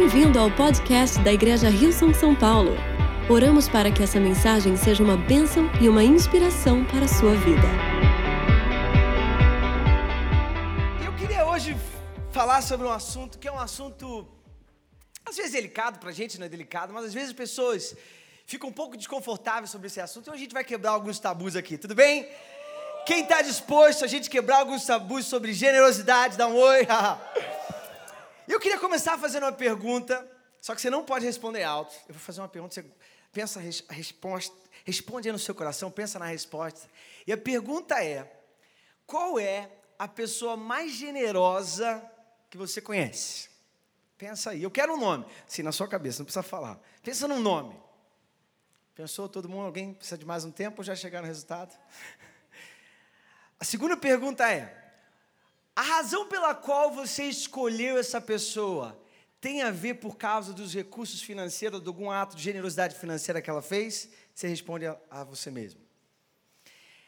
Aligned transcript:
Bem-vindo 0.00 0.38
ao 0.38 0.48
podcast 0.48 1.18
da 1.24 1.32
Igreja 1.32 1.68
Rio 1.68 1.92
São 1.92 2.14
São 2.14 2.32
Paulo. 2.32 2.70
Oramos 3.28 3.68
para 3.68 3.90
que 3.90 4.00
essa 4.00 4.20
mensagem 4.20 4.76
seja 4.76 5.02
uma 5.02 5.16
bênção 5.16 5.68
e 5.82 5.88
uma 5.88 6.04
inspiração 6.04 6.84
para 6.84 7.04
a 7.04 7.08
sua 7.08 7.34
vida. 7.34 7.66
Eu 11.04 11.12
queria 11.16 11.44
hoje 11.44 11.76
falar 12.30 12.62
sobre 12.62 12.86
um 12.86 12.92
assunto 12.92 13.40
que 13.40 13.48
é 13.48 13.52
um 13.52 13.58
assunto 13.58 14.28
às 15.26 15.36
vezes 15.36 15.50
delicado 15.50 15.98
para 15.98 16.10
a 16.10 16.12
gente, 16.12 16.38
não 16.38 16.46
é 16.46 16.48
delicado, 16.48 16.92
mas 16.94 17.06
às 17.06 17.12
vezes 17.12 17.30
as 17.30 17.36
pessoas 17.36 17.96
ficam 18.46 18.70
um 18.70 18.72
pouco 18.72 18.96
desconfortáveis 18.96 19.68
sobre 19.68 19.88
esse 19.88 20.00
assunto. 20.00 20.22
Então 20.22 20.34
a 20.34 20.38
gente 20.38 20.54
vai 20.54 20.62
quebrar 20.62 20.92
alguns 20.92 21.18
tabus 21.18 21.56
aqui, 21.56 21.76
tudo 21.76 21.96
bem? 21.96 22.24
Quem 23.04 23.24
está 23.24 23.42
disposto 23.42 24.04
a 24.04 24.08
gente 24.08 24.30
quebrar 24.30 24.58
alguns 24.58 24.86
tabus 24.86 25.26
sobre 25.26 25.52
generosidade, 25.52 26.36
dá 26.36 26.46
um 26.46 26.54
oi. 26.54 26.86
Eu 28.48 28.58
queria 28.58 28.78
começar 28.78 29.18
fazendo 29.18 29.42
uma 29.42 29.52
pergunta, 29.52 30.26
só 30.58 30.74
que 30.74 30.80
você 30.80 30.88
não 30.88 31.04
pode 31.04 31.26
responder 31.26 31.64
alto. 31.64 31.94
Eu 32.08 32.14
vou 32.14 32.22
fazer 32.22 32.40
uma 32.40 32.48
pergunta, 32.48 32.74
você 32.74 32.84
pensa 33.30 33.60
a 33.60 33.92
resposta, 33.92 34.56
responde 34.86 35.28
aí 35.28 35.32
no 35.32 35.38
seu 35.38 35.54
coração, 35.54 35.90
pensa 35.90 36.18
na 36.18 36.24
resposta. 36.24 36.88
E 37.26 37.32
a 37.32 37.36
pergunta 37.36 38.02
é: 38.02 38.26
qual 39.06 39.38
é 39.38 39.70
a 39.98 40.08
pessoa 40.08 40.56
mais 40.56 40.92
generosa 40.92 42.02
que 42.48 42.56
você 42.56 42.80
conhece? 42.80 43.50
Pensa 44.16 44.50
aí. 44.50 44.62
Eu 44.62 44.70
quero 44.70 44.94
um 44.94 44.98
nome. 44.98 45.26
Sim, 45.46 45.62
na 45.62 45.70
sua 45.70 45.86
cabeça, 45.86 46.20
não 46.20 46.24
precisa 46.24 46.42
falar. 46.42 46.80
Pensa 47.02 47.28
num 47.28 47.40
nome. 47.40 47.78
Pensou 48.94 49.28
todo 49.28 49.46
mundo? 49.46 49.66
Alguém 49.66 49.92
precisa 49.92 50.16
de 50.16 50.24
mais 50.24 50.46
um 50.46 50.50
tempo 50.50 50.80
ou 50.80 50.84
já 50.84 50.96
chegar 50.96 51.20
no 51.20 51.26
resultado? 51.26 51.78
A 53.60 53.64
segunda 53.64 53.94
pergunta 53.94 54.50
é: 54.50 54.87
a 55.78 55.82
razão 55.82 56.26
pela 56.26 56.56
qual 56.56 56.90
você 56.90 57.22
escolheu 57.22 57.98
essa 57.98 58.20
pessoa 58.20 59.00
tem 59.40 59.62
a 59.62 59.70
ver 59.70 59.94
por 59.94 60.16
causa 60.16 60.52
dos 60.52 60.74
recursos 60.74 61.22
financeiros, 61.22 61.80
de 61.80 61.86
algum 61.86 62.10
ato 62.10 62.34
de 62.34 62.42
generosidade 62.42 62.96
financeira 62.96 63.40
que 63.40 63.48
ela 63.48 63.62
fez? 63.62 64.08
Você 64.34 64.48
responde 64.48 64.86
a, 64.86 64.98
a 65.08 65.22
você 65.22 65.52
mesmo. 65.52 65.80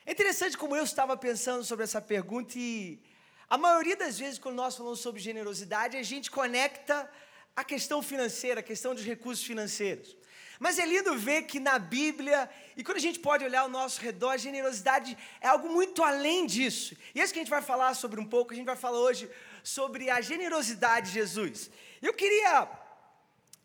É 0.07 0.13
interessante 0.13 0.57
como 0.57 0.77
eu 0.77 0.85
estava 0.85 1.17
pensando 1.17 1.65
sobre 1.65 1.83
essa 1.83 2.01
pergunta 2.01 2.57
e 2.57 3.03
a 3.49 3.59
maioria 3.59 3.97
das 3.97 4.21
vezes 4.21 4.39
quando 4.39 4.55
nós 4.55 4.77
falamos 4.77 5.01
sobre 5.01 5.21
generosidade, 5.21 5.97
a 5.97 6.03
gente 6.05 6.31
conecta 6.31 7.11
a 7.57 7.65
questão 7.65 8.01
financeira, 8.01 8.61
a 8.61 8.63
questão 8.63 8.95
dos 8.95 9.03
recursos 9.05 9.45
financeiros. 9.45 10.17
Mas 10.61 10.79
é 10.79 10.85
lindo 10.85 11.17
ver 11.17 11.45
que 11.45 11.59
na 11.59 11.79
Bíblia, 11.79 12.49
e 12.77 12.85
quando 12.85 12.99
a 12.99 13.01
gente 13.01 13.19
pode 13.19 13.43
olhar 13.43 13.63
ao 13.63 13.69
nosso 13.71 13.99
redor, 13.99 14.33
a 14.33 14.37
generosidade 14.37 15.17
é 15.41 15.49
algo 15.49 15.71
muito 15.71 16.03
além 16.03 16.45
disso. 16.45 16.95
E 17.15 17.21
é 17.21 17.25
isso 17.25 17.33
que 17.33 17.39
a 17.39 17.43
gente 17.43 17.51
vai 17.51 17.63
falar 17.63 17.95
sobre 17.95 18.21
um 18.21 18.27
pouco, 18.27 18.53
a 18.53 18.57
gente 18.57 18.67
vai 18.67 18.77
falar 18.77 18.99
hoje 18.99 19.29
sobre 19.65 20.11
a 20.11 20.21
generosidade 20.21 21.07
de 21.07 21.15
Jesus. 21.15 21.71
Eu 22.03 22.13
queria 22.13 22.69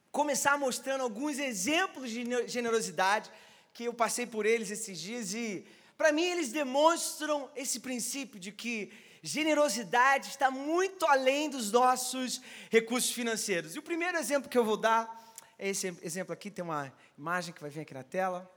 começar 0.10 0.58
mostrando 0.58 1.02
alguns 1.02 1.38
exemplos 1.38 2.10
de 2.10 2.24
generosidade 2.48 3.30
que 3.74 3.84
eu 3.84 3.94
passei 3.94 4.26
por 4.26 4.46
eles 4.46 4.72
esses 4.72 4.98
dias 4.98 5.34
e 5.34 5.68
para 5.98 6.14
mim 6.14 6.24
eles 6.24 6.54
demonstram 6.54 7.50
esse 7.58 7.82
princípio 7.82 8.40
de 8.40 8.54
que 8.54 8.90
generosidade 9.22 10.30
está 10.30 10.50
muito 10.50 11.06
além 11.06 11.50
dos 11.50 11.74
nossos 11.74 12.42
recursos 12.70 13.12
financeiros. 13.12 13.76
E 13.76 13.80
o 13.80 13.84
primeiro 13.84 14.18
exemplo 14.18 14.50
que 14.50 14.58
eu 14.58 14.64
vou 14.64 14.78
dar 14.78 15.25
esse 15.58 15.88
exemplo 16.02 16.34
aqui 16.34 16.52
tem 16.52 16.64
uma 16.64 16.92
imagem 17.18 17.54
que 17.54 17.62
vai 17.62 17.70
vir 17.70 17.82
aqui 17.82 17.94
na 17.94 18.04
tela. 18.04 18.50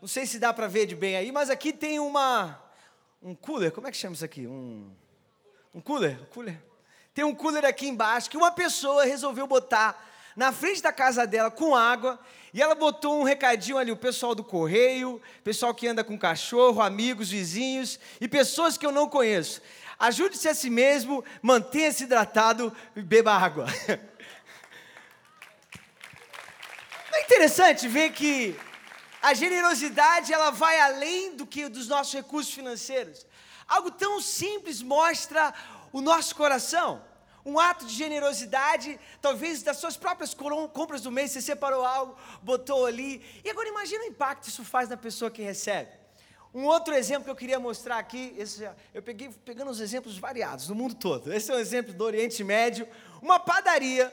Não 0.00 0.08
sei 0.08 0.26
se 0.26 0.38
dá 0.38 0.52
para 0.52 0.66
ver 0.66 0.86
de 0.86 0.96
bem 0.96 1.16
aí, 1.16 1.30
mas 1.30 1.50
aqui 1.50 1.72
tem 1.72 1.98
uma 1.98 2.62
um 3.22 3.34
cooler. 3.34 3.70
Como 3.70 3.86
é 3.86 3.90
que 3.90 3.96
chama 3.96 4.14
isso 4.14 4.24
aqui? 4.24 4.46
Um 4.46 4.90
um 5.74 5.80
cooler, 5.80 6.18
cooler. 6.26 6.62
Tem 7.14 7.24
um 7.24 7.34
cooler 7.34 7.64
aqui 7.64 7.88
embaixo 7.88 8.28
que 8.28 8.36
uma 8.36 8.50
pessoa 8.50 9.04
resolveu 9.04 9.46
botar 9.46 10.10
na 10.36 10.52
frente 10.52 10.82
da 10.82 10.92
casa 10.92 11.26
dela 11.26 11.50
com 11.50 11.74
água 11.74 12.18
e 12.52 12.60
ela 12.60 12.74
botou 12.74 13.18
um 13.18 13.22
recadinho 13.22 13.78
ali, 13.78 13.90
o 13.90 13.96
pessoal 13.96 14.34
do 14.34 14.44
correio, 14.44 15.20
pessoal 15.42 15.74
que 15.74 15.86
anda 15.88 16.04
com 16.04 16.18
cachorro, 16.18 16.82
amigos, 16.82 17.30
vizinhos 17.30 17.98
e 18.20 18.28
pessoas 18.28 18.76
que 18.76 18.84
eu 18.84 18.92
não 18.92 19.08
conheço. 19.08 19.62
Ajude-se 19.98 20.48
a 20.48 20.54
si 20.54 20.68
mesmo, 20.68 21.24
mantenha-se 21.40 22.04
hidratado 22.04 22.74
e 22.94 23.00
beba 23.00 23.32
água. 23.32 23.66
interessante 27.32 27.88
ver 27.88 28.12
que 28.12 28.54
a 29.22 29.32
generosidade 29.32 30.34
ela 30.34 30.50
vai 30.50 30.78
além 30.78 31.34
do 31.34 31.46
que 31.46 31.66
dos 31.66 31.88
nossos 31.88 32.12
recursos 32.12 32.52
financeiros. 32.52 33.26
Algo 33.66 33.90
tão 33.90 34.20
simples 34.20 34.82
mostra 34.82 35.54
o 35.92 36.02
nosso 36.02 36.36
coração. 36.36 37.02
Um 37.44 37.58
ato 37.58 37.86
de 37.86 37.94
generosidade, 37.94 39.00
talvez 39.22 39.62
das 39.62 39.78
suas 39.78 39.96
próprias 39.96 40.34
compras 40.74 41.00
do 41.00 41.10
mês, 41.10 41.30
você 41.30 41.40
separou 41.40 41.82
algo, 41.84 42.16
botou 42.42 42.84
ali. 42.84 43.24
E 43.42 43.48
agora 43.48 43.66
imagina 43.66 44.04
o 44.04 44.08
impacto 44.08 44.42
que 44.42 44.50
isso 44.50 44.62
faz 44.62 44.90
na 44.90 44.96
pessoa 44.98 45.30
que 45.30 45.40
recebe. 45.40 45.90
Um 46.52 46.66
outro 46.66 46.94
exemplo 46.94 47.24
que 47.24 47.30
eu 47.30 47.36
queria 47.36 47.58
mostrar 47.58 47.96
aqui, 47.96 48.34
esse, 48.36 48.68
eu 48.92 49.02
peguei 49.02 49.30
pegando 49.42 49.70
os 49.70 49.80
exemplos 49.80 50.18
variados 50.18 50.66
do 50.66 50.74
mundo 50.74 50.94
todo. 50.94 51.32
Esse 51.32 51.50
é 51.50 51.54
um 51.54 51.58
exemplo 51.58 51.94
do 51.94 52.04
Oriente 52.04 52.44
Médio, 52.44 52.86
uma 53.22 53.40
padaria 53.40 54.12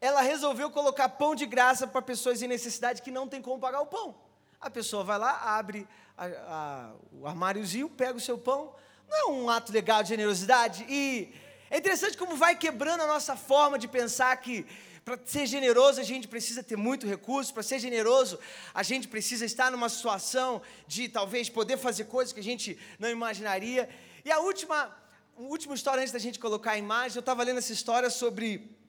ela 0.00 0.22
resolveu 0.22 0.70
colocar 0.70 1.08
pão 1.10 1.34
de 1.34 1.44
graça 1.44 1.86
para 1.86 2.00
pessoas 2.00 2.40
em 2.40 2.48
necessidade 2.48 3.02
que 3.02 3.10
não 3.10 3.28
tem 3.28 3.42
como 3.42 3.60
pagar 3.60 3.80
o 3.80 3.86
pão. 3.86 4.14
A 4.60 4.70
pessoa 4.70 5.04
vai 5.04 5.18
lá, 5.18 5.58
abre 5.58 5.86
a, 6.16 6.26
a, 6.26 6.92
o 7.12 7.26
armáriozinho, 7.26 7.88
pega 7.88 8.16
o 8.16 8.20
seu 8.20 8.38
pão. 8.38 8.74
Não 9.08 9.18
é 9.18 9.32
um 9.32 9.50
ato 9.50 9.72
legal 9.72 10.02
de 10.02 10.10
generosidade? 10.10 10.86
E 10.88 11.34
é 11.70 11.78
interessante 11.78 12.16
como 12.16 12.34
vai 12.36 12.56
quebrando 12.56 13.02
a 13.02 13.06
nossa 13.06 13.36
forma 13.36 13.78
de 13.78 13.88
pensar 13.88 14.34
que 14.38 14.66
para 15.04 15.18
ser 15.24 15.46
generoso 15.46 16.00
a 16.00 16.04
gente 16.04 16.28
precisa 16.28 16.62
ter 16.62 16.76
muito 16.76 17.06
recurso, 17.06 17.52
para 17.52 17.62
ser 17.62 17.78
generoso 17.78 18.38
a 18.72 18.82
gente 18.82 19.08
precisa 19.08 19.44
estar 19.44 19.70
numa 19.70 19.88
situação 19.88 20.62
de 20.86 21.08
talvez 21.08 21.48
poder 21.48 21.76
fazer 21.76 22.04
coisas 22.04 22.32
que 22.32 22.40
a 22.40 22.42
gente 22.42 22.78
não 22.98 23.08
imaginaria. 23.08 23.88
E 24.24 24.30
a 24.30 24.40
última, 24.40 24.96
a 25.36 25.40
última 25.40 25.74
história 25.74 26.00
antes 26.00 26.12
da 26.12 26.18
gente 26.18 26.38
colocar 26.38 26.72
a 26.72 26.78
imagem, 26.78 27.16
eu 27.16 27.20
estava 27.20 27.42
lendo 27.42 27.58
essa 27.58 27.72
história 27.72 28.08
sobre 28.08 28.79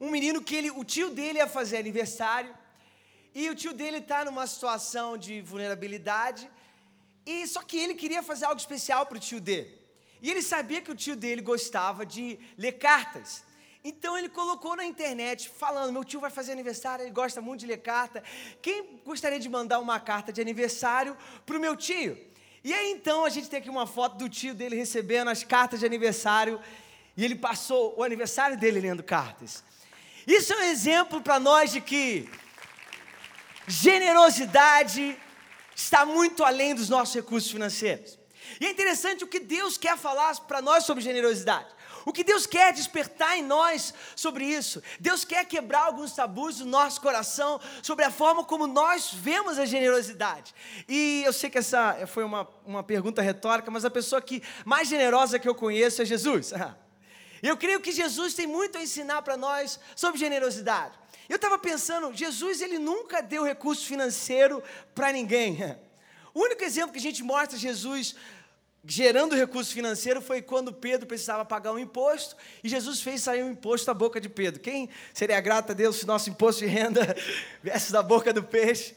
um 0.00 0.10
menino 0.10 0.42
que 0.42 0.54
ele, 0.54 0.70
o 0.70 0.84
tio 0.84 1.10
dele 1.10 1.38
ia 1.38 1.46
fazer 1.46 1.78
aniversário 1.78 2.54
e 3.34 3.48
o 3.50 3.54
tio 3.54 3.72
dele 3.72 3.98
está 3.98 4.24
numa 4.24 4.46
situação 4.46 5.16
de 5.16 5.40
vulnerabilidade 5.40 6.50
e 7.24 7.46
só 7.46 7.62
que 7.62 7.76
ele 7.76 7.94
queria 7.94 8.22
fazer 8.22 8.44
algo 8.44 8.60
especial 8.60 9.06
para 9.06 9.16
o 9.16 9.20
tio 9.20 9.40
dele. 9.40 9.76
E 10.22 10.30
ele 10.30 10.42
sabia 10.42 10.80
que 10.80 10.90
o 10.90 10.94
tio 10.94 11.16
dele 11.16 11.42
gostava 11.42 12.06
de 12.06 12.38
ler 12.56 12.72
cartas. 12.72 13.44
Então 13.84 14.16
ele 14.18 14.28
colocou 14.28 14.74
na 14.74 14.84
internet 14.84 15.48
falando: 15.48 15.92
meu 15.92 16.04
tio 16.04 16.20
vai 16.20 16.30
fazer 16.30 16.52
aniversário, 16.52 17.04
ele 17.04 17.12
gosta 17.12 17.40
muito 17.40 17.60
de 17.60 17.66
ler 17.66 17.78
carta. 17.78 18.22
Quem 18.60 19.00
gostaria 19.04 19.38
de 19.38 19.48
mandar 19.48 19.78
uma 19.78 20.00
carta 20.00 20.32
de 20.32 20.40
aniversário 20.40 21.16
para 21.44 21.56
o 21.56 21.60
meu 21.60 21.76
tio? 21.76 22.18
E 22.64 22.72
aí 22.74 22.90
então 22.90 23.24
a 23.24 23.28
gente 23.28 23.48
tem 23.48 23.60
aqui 23.60 23.70
uma 23.70 23.86
foto 23.86 24.16
do 24.16 24.28
tio 24.28 24.54
dele 24.54 24.76
recebendo 24.76 25.28
as 25.28 25.44
cartas 25.44 25.80
de 25.80 25.86
aniversário 25.86 26.60
e 27.16 27.24
ele 27.24 27.36
passou 27.36 27.94
o 27.96 28.02
aniversário 28.02 28.56
dele 28.58 28.80
lendo 28.80 29.02
cartas. 29.02 29.62
Isso 30.26 30.52
é 30.52 30.56
um 30.56 30.62
exemplo 30.62 31.20
para 31.20 31.38
nós 31.38 31.70
de 31.70 31.80
que 31.80 32.28
generosidade 33.68 35.16
está 35.74 36.04
muito 36.04 36.42
além 36.42 36.74
dos 36.74 36.88
nossos 36.88 37.14
recursos 37.14 37.50
financeiros. 37.50 38.18
E 38.60 38.66
é 38.66 38.70
interessante 38.70 39.22
o 39.22 39.26
que 39.26 39.38
Deus 39.38 39.76
quer 39.76 39.96
falar 39.96 40.34
para 40.40 40.62
nós 40.62 40.84
sobre 40.84 41.02
generosidade. 41.02 41.76
O 42.04 42.12
que 42.12 42.22
Deus 42.22 42.46
quer 42.46 42.72
despertar 42.72 43.36
em 43.36 43.42
nós 43.42 43.92
sobre 44.14 44.44
isso. 44.44 44.80
Deus 45.00 45.24
quer 45.24 45.44
quebrar 45.44 45.86
alguns 45.86 46.12
tabus 46.12 46.58
do 46.58 46.64
nosso 46.64 47.00
coração 47.00 47.60
sobre 47.82 48.04
a 48.04 48.10
forma 48.12 48.44
como 48.44 48.66
nós 48.66 49.12
vemos 49.12 49.58
a 49.58 49.66
generosidade. 49.66 50.54
E 50.88 51.22
eu 51.26 51.32
sei 51.32 51.50
que 51.50 51.58
essa 51.58 52.06
foi 52.06 52.22
uma, 52.22 52.48
uma 52.64 52.82
pergunta 52.84 53.20
retórica, 53.20 53.72
mas 53.72 53.84
a 53.84 53.90
pessoa 53.90 54.22
que 54.22 54.40
mais 54.64 54.88
generosa 54.88 55.38
que 55.38 55.48
eu 55.48 55.54
conheço 55.54 56.00
é 56.00 56.04
Jesus. 56.04 56.52
Eu 57.42 57.56
creio 57.56 57.80
que 57.80 57.92
Jesus 57.92 58.34
tem 58.34 58.46
muito 58.46 58.78
a 58.78 58.82
ensinar 58.82 59.22
para 59.22 59.36
nós 59.36 59.78
sobre 59.94 60.18
generosidade. 60.18 60.98
Eu 61.28 61.36
estava 61.36 61.58
pensando, 61.58 62.14
Jesus 62.14 62.60
ele 62.60 62.78
nunca 62.78 63.20
deu 63.20 63.42
recurso 63.42 63.84
financeiro 63.86 64.62
para 64.94 65.12
ninguém. 65.12 65.76
O 66.32 66.40
único 66.40 66.62
exemplo 66.62 66.92
que 66.92 66.98
a 66.98 67.02
gente 67.02 67.22
mostra 67.22 67.58
Jesus 67.58 68.14
gerando 68.88 69.34
recurso 69.34 69.74
financeiro 69.74 70.22
foi 70.22 70.40
quando 70.40 70.72
Pedro 70.72 71.06
precisava 71.06 71.44
pagar 71.44 71.72
um 71.72 71.78
imposto 71.78 72.36
e 72.62 72.68
Jesus 72.68 73.00
fez 73.00 73.22
sair 73.22 73.42
um 73.42 73.50
imposto 73.50 73.86
da 73.86 73.94
boca 73.94 74.20
de 74.20 74.28
Pedro. 74.28 74.60
Quem 74.60 74.88
seria 75.12 75.40
grato 75.40 75.72
a 75.72 75.74
Deus 75.74 75.96
se 75.96 76.06
nosso 76.06 76.30
imposto 76.30 76.60
de 76.60 76.68
renda 76.68 77.16
viesse 77.62 77.90
da 77.90 78.02
boca 78.02 78.32
do 78.32 78.44
peixe? 78.44 78.94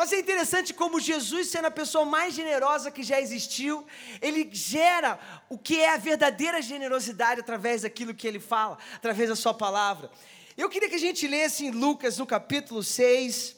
Mas 0.00 0.14
é 0.14 0.18
interessante 0.18 0.72
como 0.72 0.98
Jesus, 0.98 1.48
sendo 1.48 1.66
a 1.66 1.70
pessoa 1.70 2.06
mais 2.06 2.32
generosa 2.32 2.90
que 2.90 3.02
já 3.02 3.20
existiu, 3.20 3.86
ele 4.22 4.48
gera 4.50 5.20
o 5.46 5.58
que 5.58 5.78
é 5.78 5.92
a 5.92 5.98
verdadeira 5.98 6.62
generosidade 6.62 7.42
através 7.42 7.82
daquilo 7.82 8.14
que 8.14 8.26
ele 8.26 8.40
fala, 8.40 8.78
através 8.94 9.28
da 9.28 9.36
sua 9.36 9.52
palavra. 9.52 10.10
Eu 10.56 10.70
queria 10.70 10.88
que 10.88 10.94
a 10.94 10.98
gente 10.98 11.28
lesse 11.28 11.66
em 11.66 11.70
Lucas, 11.70 12.16
no 12.16 12.24
capítulo 12.26 12.82
6. 12.82 13.54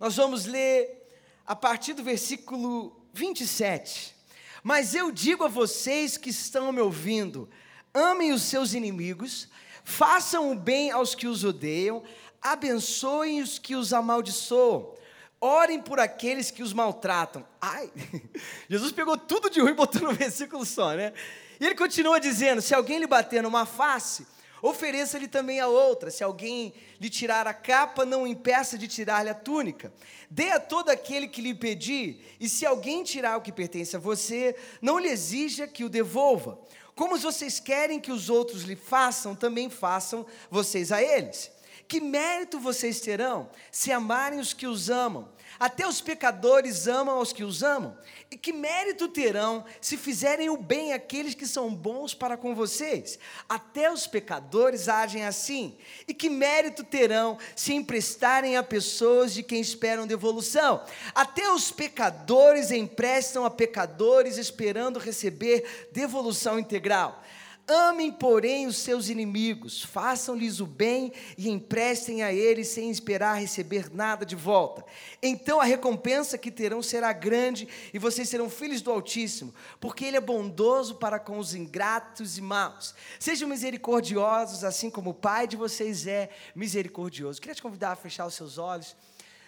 Nós 0.00 0.16
vamos 0.16 0.46
ler 0.46 1.06
a 1.46 1.54
partir 1.54 1.92
do 1.92 2.02
versículo 2.02 3.00
27. 3.12 4.16
Mas 4.64 4.96
eu 4.96 5.12
digo 5.12 5.44
a 5.44 5.48
vocês 5.48 6.16
que 6.16 6.30
estão 6.30 6.72
me 6.72 6.80
ouvindo: 6.80 7.48
amem 7.94 8.32
os 8.32 8.42
seus 8.42 8.74
inimigos, 8.74 9.48
Façam 9.84 10.50
o 10.50 10.54
bem 10.54 10.90
aos 10.90 11.14
que 11.14 11.28
os 11.28 11.44
odeiam, 11.44 12.02
abençoem 12.40 13.42
os 13.42 13.58
que 13.58 13.76
os 13.76 13.92
amaldiçoam. 13.92 14.94
Orem 15.44 15.78
por 15.78 16.00
aqueles 16.00 16.50
que 16.50 16.62
os 16.62 16.72
maltratam. 16.72 17.46
Ai, 17.60 17.92
Jesus 18.66 18.92
pegou 18.92 19.14
tudo 19.18 19.50
de 19.50 19.60
ruim 19.60 19.72
e 19.72 19.74
botou 19.74 20.00
no 20.00 20.12
versículo 20.16 20.64
só, 20.64 20.94
né? 20.94 21.12
E 21.60 21.66
ele 21.66 21.74
continua 21.74 22.18
dizendo: 22.18 22.62
se 22.62 22.74
alguém 22.74 22.98
lhe 22.98 23.06
bater 23.06 23.42
numa 23.42 23.66
face, 23.66 24.26
ofereça-lhe 24.62 25.28
também 25.28 25.60
a 25.60 25.66
outra. 25.66 26.10
Se 26.10 26.24
alguém 26.24 26.72
lhe 26.98 27.10
tirar 27.10 27.46
a 27.46 27.52
capa, 27.52 28.06
não 28.06 28.26
impeça 28.26 28.78
de 28.78 28.88
tirar-lhe 28.88 29.28
a 29.28 29.34
túnica. 29.34 29.92
Dê 30.30 30.50
a 30.50 30.58
todo 30.58 30.88
aquele 30.88 31.28
que 31.28 31.42
lhe 31.42 31.54
pedir, 31.54 32.24
e 32.40 32.48
se 32.48 32.64
alguém 32.64 33.04
tirar 33.04 33.36
o 33.36 33.42
que 33.42 33.52
pertence 33.52 33.94
a 33.94 33.98
você, 33.98 34.56
não 34.80 34.98
lhe 34.98 35.08
exija 35.08 35.68
que 35.68 35.84
o 35.84 35.90
devolva. 35.90 36.58
Como 36.94 37.18
vocês 37.18 37.60
querem 37.60 38.00
que 38.00 38.10
os 38.10 38.30
outros 38.30 38.62
lhe 38.62 38.76
façam, 38.76 39.34
também 39.34 39.68
façam 39.68 40.24
vocês 40.50 40.90
a 40.90 41.02
eles. 41.02 41.52
Que 41.86 42.00
mérito 42.00 42.58
vocês 42.58 43.00
terão 43.00 43.50
se 43.70 43.92
amarem 43.92 44.40
os 44.40 44.52
que 44.52 44.66
os 44.66 44.88
amam? 44.88 45.28
Até 45.58 45.86
os 45.86 46.00
pecadores 46.00 46.88
amam 46.88 47.18
aos 47.18 47.32
que 47.32 47.44
os 47.44 47.62
amam. 47.62 47.96
E 48.30 48.36
que 48.36 48.52
mérito 48.52 49.06
terão 49.06 49.64
se 49.80 49.96
fizerem 49.96 50.50
o 50.50 50.56
bem 50.56 50.92
àqueles 50.92 51.34
que 51.34 51.46
são 51.46 51.72
bons 51.72 52.14
para 52.14 52.36
com 52.36 52.54
vocês? 52.54 53.18
Até 53.48 53.92
os 53.92 54.06
pecadores 54.06 54.88
agem 54.88 55.24
assim. 55.24 55.76
E 56.08 56.14
que 56.14 56.28
mérito 56.28 56.82
terão 56.82 57.38
se 57.54 57.72
emprestarem 57.72 58.56
a 58.56 58.62
pessoas 58.62 59.32
de 59.32 59.42
quem 59.42 59.60
esperam 59.60 60.06
devolução? 60.06 60.82
Até 61.14 61.48
os 61.52 61.70
pecadores 61.70 62.70
emprestam 62.72 63.44
a 63.44 63.50
pecadores 63.50 64.38
esperando 64.38 64.98
receber 64.98 65.88
devolução 65.92 66.58
integral. 66.58 67.22
Amem, 67.66 68.12
porém, 68.12 68.66
os 68.66 68.76
seus 68.76 69.08
inimigos, 69.08 69.82
façam-lhes 69.82 70.60
o 70.60 70.66
bem 70.66 71.10
e 71.38 71.48
emprestem 71.48 72.22
a 72.22 72.30
eles 72.30 72.68
sem 72.68 72.90
esperar 72.90 73.40
receber 73.40 73.90
nada 73.90 74.26
de 74.26 74.36
volta. 74.36 74.84
Então 75.22 75.58
a 75.58 75.64
recompensa 75.64 76.36
que 76.36 76.50
terão 76.50 76.82
será 76.82 77.10
grande 77.14 77.66
e 77.94 77.98
vocês 77.98 78.28
serão 78.28 78.50
filhos 78.50 78.82
do 78.82 78.90
Altíssimo, 78.90 79.54
porque 79.80 80.04
Ele 80.04 80.18
é 80.18 80.20
bondoso 80.20 80.96
para 80.96 81.18
com 81.18 81.38
os 81.38 81.54
ingratos 81.54 82.36
e 82.36 82.42
maus. 82.42 82.94
Sejam 83.18 83.48
misericordiosos, 83.48 84.62
assim 84.62 84.90
como 84.90 85.10
o 85.10 85.14
Pai 85.14 85.46
de 85.46 85.56
vocês 85.56 86.06
é 86.06 86.28
misericordioso. 86.54 87.40
Queria 87.40 87.54
te 87.54 87.62
convidar 87.62 87.92
a 87.92 87.96
fechar 87.96 88.26
os 88.26 88.34
seus 88.34 88.58
olhos. 88.58 88.94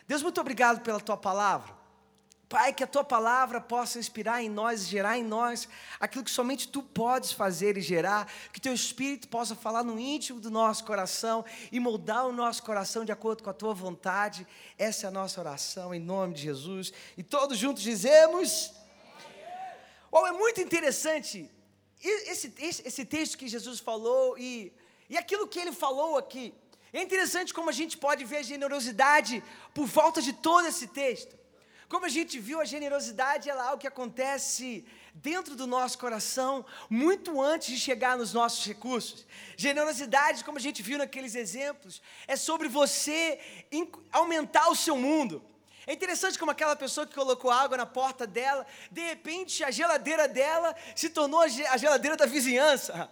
Deus, 0.08 0.22
muito 0.22 0.40
obrigado 0.40 0.80
pela 0.80 1.00
tua 1.00 1.18
palavra. 1.18 1.85
Pai, 2.48 2.72
que 2.72 2.84
a 2.84 2.86
tua 2.86 3.02
palavra 3.02 3.60
possa 3.60 3.98
inspirar 3.98 4.40
em 4.40 4.48
nós, 4.48 4.86
gerar 4.86 5.18
em 5.18 5.24
nós 5.24 5.68
aquilo 5.98 6.22
que 6.22 6.30
somente 6.30 6.68
tu 6.68 6.80
podes 6.80 7.32
fazer 7.32 7.76
e 7.76 7.80
gerar, 7.80 8.32
que 8.52 8.60
teu 8.60 8.72
espírito 8.72 9.26
possa 9.26 9.56
falar 9.56 9.82
no 9.82 9.98
íntimo 9.98 10.38
do 10.38 10.48
nosso 10.48 10.84
coração 10.84 11.44
e 11.72 11.80
moldar 11.80 12.24
o 12.24 12.32
nosso 12.32 12.62
coração 12.62 13.04
de 13.04 13.10
acordo 13.10 13.42
com 13.42 13.50
a 13.50 13.52
tua 13.52 13.74
vontade. 13.74 14.46
Essa 14.78 15.06
é 15.06 15.08
a 15.08 15.10
nossa 15.10 15.40
oração 15.40 15.92
em 15.92 15.98
nome 15.98 16.34
de 16.34 16.42
Jesus. 16.42 16.92
E 17.18 17.22
todos 17.24 17.58
juntos 17.58 17.82
dizemos: 17.82 18.72
Oh, 20.12 20.24
é 20.24 20.30
muito 20.30 20.60
interessante 20.60 21.50
esse, 22.00 22.54
esse, 22.60 22.82
esse 22.86 23.04
texto 23.04 23.36
que 23.36 23.48
Jesus 23.48 23.80
falou 23.80 24.38
e, 24.38 24.72
e 25.10 25.18
aquilo 25.18 25.48
que 25.48 25.58
ele 25.58 25.72
falou 25.72 26.16
aqui. 26.16 26.54
É 26.92 27.02
interessante 27.02 27.52
como 27.52 27.70
a 27.70 27.72
gente 27.72 27.98
pode 27.98 28.24
ver 28.24 28.36
a 28.36 28.42
generosidade 28.42 29.42
por 29.74 29.86
volta 29.86 30.22
de 30.22 30.32
todo 30.32 30.68
esse 30.68 30.86
texto. 30.86 31.36
Como 31.88 32.04
a 32.04 32.08
gente 32.08 32.40
viu, 32.40 32.60
a 32.60 32.64
generosidade 32.64 33.48
é 33.48 33.52
algo 33.52 33.78
que 33.78 33.86
acontece 33.86 34.84
dentro 35.14 35.54
do 35.54 35.68
nosso 35.68 35.96
coração 35.98 36.66
muito 36.90 37.40
antes 37.40 37.68
de 37.68 37.78
chegar 37.78 38.18
nos 38.18 38.32
nossos 38.32 38.66
recursos. 38.66 39.24
Generosidade, 39.56 40.42
como 40.42 40.58
a 40.58 40.60
gente 40.60 40.82
viu 40.82 40.98
naqueles 40.98 41.36
exemplos, 41.36 42.02
é 42.26 42.34
sobre 42.34 42.66
você 42.66 43.38
aumentar 44.10 44.68
o 44.68 44.74
seu 44.74 44.96
mundo. 44.96 45.44
É 45.86 45.92
interessante 45.92 46.36
como 46.36 46.50
aquela 46.50 46.74
pessoa 46.74 47.06
que 47.06 47.14
colocou 47.14 47.52
água 47.52 47.76
na 47.76 47.86
porta 47.86 48.26
dela, 48.26 48.66
de 48.90 49.02
repente 49.02 49.62
a 49.62 49.70
geladeira 49.70 50.26
dela 50.26 50.74
se 50.96 51.08
tornou 51.08 51.40
a 51.40 51.76
geladeira 51.76 52.16
da 52.16 52.26
vizinhança. 52.26 53.08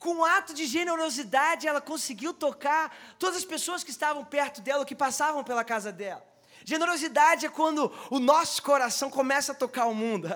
Com 0.00 0.16
um 0.16 0.24
ato 0.24 0.52
de 0.52 0.66
generosidade, 0.66 1.68
ela 1.68 1.80
conseguiu 1.80 2.34
tocar 2.34 2.94
todas 3.20 3.36
as 3.36 3.44
pessoas 3.44 3.84
que 3.84 3.92
estavam 3.92 4.24
perto 4.24 4.60
dela, 4.60 4.84
que 4.84 4.96
passavam 4.96 5.44
pela 5.44 5.62
casa 5.62 5.92
dela. 5.92 6.35
Generosidade 6.64 7.46
é 7.46 7.48
quando 7.48 7.92
o 8.10 8.18
nosso 8.18 8.62
coração 8.62 9.10
começa 9.10 9.52
a 9.52 9.54
tocar 9.54 9.86
o 9.86 9.94
mundo. 9.94 10.28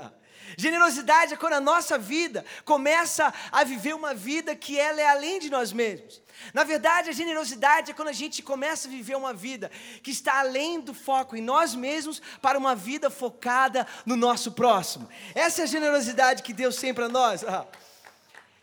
Generosidade 0.57 1.35
é 1.35 1.37
quando 1.37 1.55
a 1.55 1.61
nossa 1.61 1.99
vida 1.99 2.45
começa 2.65 3.33
a 3.53 3.65
viver 3.65 3.95
uma 3.95 4.15
vida 4.15 4.55
que 4.57 4.79
ela 4.79 5.01
é 5.01 5.07
além 5.07 5.39
de 5.39 5.51
nós 5.51 5.73
mesmos. 5.73 6.21
Na 6.55 6.65
verdade, 6.65 7.11
a 7.11 7.13
generosidade 7.13 7.91
é 7.91 7.95
quando 7.95 8.09
a 8.09 8.13
gente 8.13 8.43
começa 8.43 8.89
a 8.89 8.91
viver 8.91 9.17
uma 9.17 9.35
vida 9.35 9.71
que 10.03 10.11
está 10.11 10.41
além 10.41 10.81
do 10.81 10.95
foco 10.95 11.37
em 11.37 11.43
nós 11.43 11.75
mesmos 11.75 12.21
para 12.41 12.59
uma 12.59 12.75
vida 12.75 13.11
focada 13.11 13.87
no 14.07 14.17
nosso 14.17 14.53
próximo. 14.53 15.09
Essa 15.35 15.63
é 15.63 15.65
a 15.65 15.69
generosidade 15.69 16.43
que 16.43 16.53
Deus 16.53 16.77
tem 16.77 16.95
para 16.95 17.09
nós. 17.09 17.45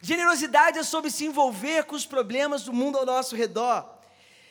Generosidade 0.01 0.79
é 0.79 0.83
sobre 0.83 1.11
se 1.11 1.25
envolver 1.25 1.83
com 1.85 1.95
os 1.95 2.05
problemas 2.05 2.63
do 2.63 2.73
mundo 2.73 2.97
ao 2.97 3.05
nosso 3.05 3.35
redor. 3.35 3.87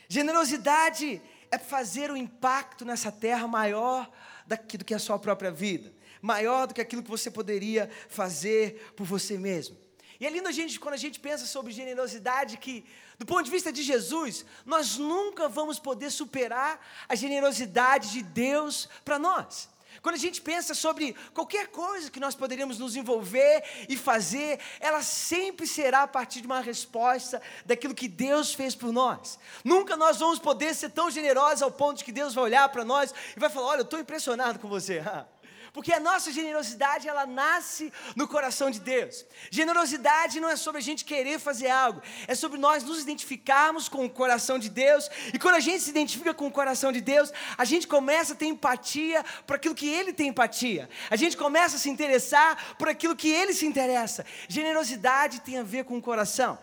Generosidade 0.08 1.16
é 1.16 1.35
fazer 1.58 2.10
um 2.10 2.16
impacto 2.16 2.84
nessa 2.84 3.10
terra 3.10 3.46
maior 3.46 4.10
do 4.46 4.84
que 4.84 4.94
a 4.94 4.98
sua 4.98 5.18
própria 5.18 5.50
vida, 5.50 5.92
maior 6.22 6.66
do 6.66 6.74
que 6.74 6.80
aquilo 6.80 7.02
que 7.02 7.10
você 7.10 7.30
poderia 7.30 7.90
fazer 8.08 8.92
por 8.96 9.04
você 9.04 9.38
mesmo. 9.38 9.76
E 10.18 10.26
é 10.26 10.30
lindo 10.30 10.48
a 10.48 10.52
gente, 10.52 10.80
quando 10.80 10.94
a 10.94 10.98
gente 10.98 11.20
pensa 11.20 11.44
sobre 11.44 11.72
generosidade, 11.72 12.56
que, 12.56 12.84
do 13.18 13.26
ponto 13.26 13.44
de 13.44 13.50
vista 13.50 13.70
de 13.70 13.82
Jesus, 13.82 14.46
nós 14.64 14.96
nunca 14.96 15.48
vamos 15.48 15.78
poder 15.78 16.10
superar 16.10 16.80
a 17.08 17.14
generosidade 17.14 18.12
de 18.12 18.22
Deus 18.22 18.88
para 19.04 19.18
nós. 19.18 19.68
Quando 20.02 20.14
a 20.14 20.18
gente 20.18 20.40
pensa 20.40 20.74
sobre 20.74 21.14
qualquer 21.32 21.68
coisa 21.68 22.10
que 22.10 22.20
nós 22.20 22.34
poderíamos 22.34 22.78
nos 22.78 22.96
envolver 22.96 23.64
e 23.88 23.96
fazer, 23.96 24.58
ela 24.80 25.02
sempre 25.02 25.66
será 25.66 26.02
a 26.02 26.08
partir 26.08 26.40
de 26.40 26.46
uma 26.46 26.60
resposta 26.60 27.40
daquilo 27.64 27.94
que 27.94 28.08
Deus 28.08 28.54
fez 28.54 28.74
por 28.74 28.92
nós. 28.92 29.38
Nunca 29.64 29.96
nós 29.96 30.18
vamos 30.18 30.38
poder 30.38 30.74
ser 30.74 30.90
tão 30.90 31.10
generosos 31.10 31.62
ao 31.62 31.70
ponto 31.70 31.98
de 31.98 32.04
que 32.04 32.12
Deus 32.12 32.34
vai 32.34 32.44
olhar 32.44 32.68
para 32.68 32.84
nós 32.84 33.14
e 33.36 33.40
vai 33.40 33.50
falar: 33.50 33.66
Olha, 33.66 33.80
eu 33.80 33.84
estou 33.84 34.00
impressionado 34.00 34.58
com 34.58 34.68
você. 34.68 35.02
Porque 35.76 35.92
a 35.92 36.00
nossa 36.00 36.32
generosidade, 36.32 37.06
ela 37.06 37.26
nasce 37.26 37.92
no 38.16 38.26
coração 38.26 38.70
de 38.70 38.80
Deus. 38.80 39.26
Generosidade 39.50 40.40
não 40.40 40.48
é 40.48 40.56
sobre 40.56 40.78
a 40.78 40.82
gente 40.82 41.04
querer 41.04 41.38
fazer 41.38 41.68
algo, 41.68 42.00
é 42.26 42.34
sobre 42.34 42.56
nós 42.58 42.82
nos 42.82 42.98
identificarmos 43.02 43.86
com 43.86 44.02
o 44.06 44.08
coração 44.08 44.58
de 44.58 44.70
Deus. 44.70 45.10
E 45.34 45.38
quando 45.38 45.56
a 45.56 45.60
gente 45.60 45.82
se 45.82 45.90
identifica 45.90 46.32
com 46.32 46.46
o 46.46 46.50
coração 46.50 46.90
de 46.90 47.02
Deus, 47.02 47.30
a 47.58 47.66
gente 47.66 47.86
começa 47.86 48.32
a 48.32 48.36
ter 48.36 48.46
empatia 48.46 49.22
por 49.46 49.56
aquilo 49.56 49.74
que 49.74 49.86
Ele 49.86 50.14
tem 50.14 50.28
empatia. 50.28 50.88
A 51.10 51.16
gente 51.16 51.36
começa 51.36 51.76
a 51.76 51.78
se 51.78 51.90
interessar 51.90 52.76
por 52.78 52.88
aquilo 52.88 53.14
que 53.14 53.28
Ele 53.28 53.52
se 53.52 53.66
interessa. 53.66 54.24
Generosidade 54.48 55.42
tem 55.42 55.58
a 55.58 55.62
ver 55.62 55.84
com 55.84 55.98
o 55.98 56.00
coração. 56.00 56.58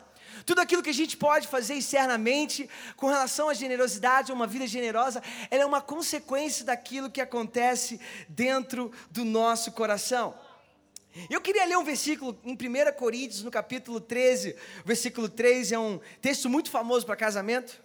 Tudo 0.46 0.62
aquilo 0.62 0.84
que 0.84 0.90
a 0.90 0.94
gente 0.94 1.16
pode 1.16 1.48
fazer 1.48 1.76
externamente 1.76 2.70
com 2.96 3.08
relação 3.08 3.50
à 3.50 3.54
generosidade, 3.54 4.32
a 4.32 4.36
uma 4.36 4.48
vida 4.48 4.68
generosa, 4.68 5.22
ela 5.50 5.64
é 5.64 5.66
uma 5.66 5.82
consequência 5.82 6.66
daquilo 6.66 7.10
que 7.10 7.22
acontece 7.22 8.00
dentro 8.28 8.92
do 9.10 9.24
nosso 9.24 9.72
coração. 9.72 10.34
Eu 11.30 11.40
queria 11.40 11.66
ler 11.66 11.78
um 11.78 11.84
versículo 11.84 12.38
em 12.44 12.54
1 12.54 12.58
Coríntios, 12.98 13.44
no 13.44 13.52
capítulo 13.52 14.02
13, 14.02 14.56
versículo 14.84 15.30
3, 15.30 15.72
é 15.72 15.78
um 15.80 16.00
texto 16.20 16.50
muito 16.50 16.72
famoso 16.72 17.06
para 17.06 17.16
casamento. 17.16 17.80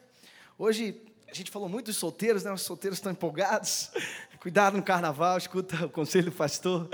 Hoje 0.59 1.01
a 1.31 1.35
gente 1.35 1.51
falou 1.51 1.69
muito 1.69 1.87
dos 1.87 1.97
solteiros, 1.97 2.43
né? 2.43 2.51
Os 2.51 2.63
solteiros 2.63 2.99
estão 2.99 3.13
empolgados. 3.13 3.91
Cuidado 4.41 4.79
no 4.79 4.83
carnaval, 4.83 5.37
escuta 5.37 5.85
o 5.85 5.91
conselho 5.91 6.27
do 6.27 6.33
pastor. 6.33 6.89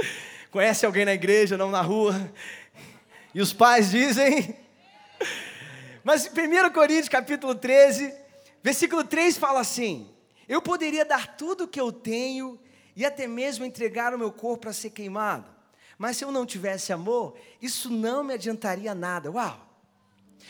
Conhece 0.50 0.84
alguém 0.84 1.04
na 1.04 1.14
igreja, 1.14 1.56
não 1.56 1.70
na 1.70 1.80
rua. 1.80 2.14
E 3.32 3.40
os 3.40 3.52
pais 3.52 3.92
dizem: 3.92 4.56
mas 6.04 6.26
1 6.26 6.70
Coríntios 6.70 7.08
capítulo 7.08 7.54
13, 7.54 8.14
versículo 8.62 9.02
3 9.02 9.38
fala 9.38 9.60
assim: 9.60 10.14
Eu 10.46 10.60
poderia 10.60 11.04
dar 11.04 11.36
tudo 11.36 11.64
o 11.64 11.68
que 11.68 11.80
eu 11.80 11.90
tenho 11.90 12.60
e 12.94 13.04
até 13.06 13.26
mesmo 13.26 13.64
entregar 13.64 14.14
o 14.14 14.18
meu 14.18 14.30
corpo 14.30 14.62
para 14.62 14.72
ser 14.74 14.90
queimado. 14.90 15.50
Mas 15.96 16.18
se 16.18 16.24
eu 16.24 16.30
não 16.30 16.44
tivesse 16.44 16.92
amor, 16.92 17.36
isso 17.60 17.88
não 17.88 18.22
me 18.22 18.34
adiantaria 18.34 18.94
nada. 18.94 19.30
Uau! 19.30 19.60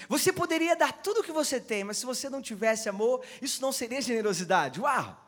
Você 0.09 0.33
poderia 0.33 0.75
dar 0.75 0.93
tudo 0.93 1.21
o 1.21 1.23
que 1.23 1.31
você 1.31 1.61
tem, 1.61 1.85
mas 1.85 1.99
se 1.99 2.07
você 2.07 2.29
não 2.29 2.43
tivesse 2.43 2.89
amor, 2.89 3.25
isso 3.41 3.63
não 3.63 3.71
seria 3.71 4.03
generosidade. 4.03 4.81
Uau! 4.81 5.24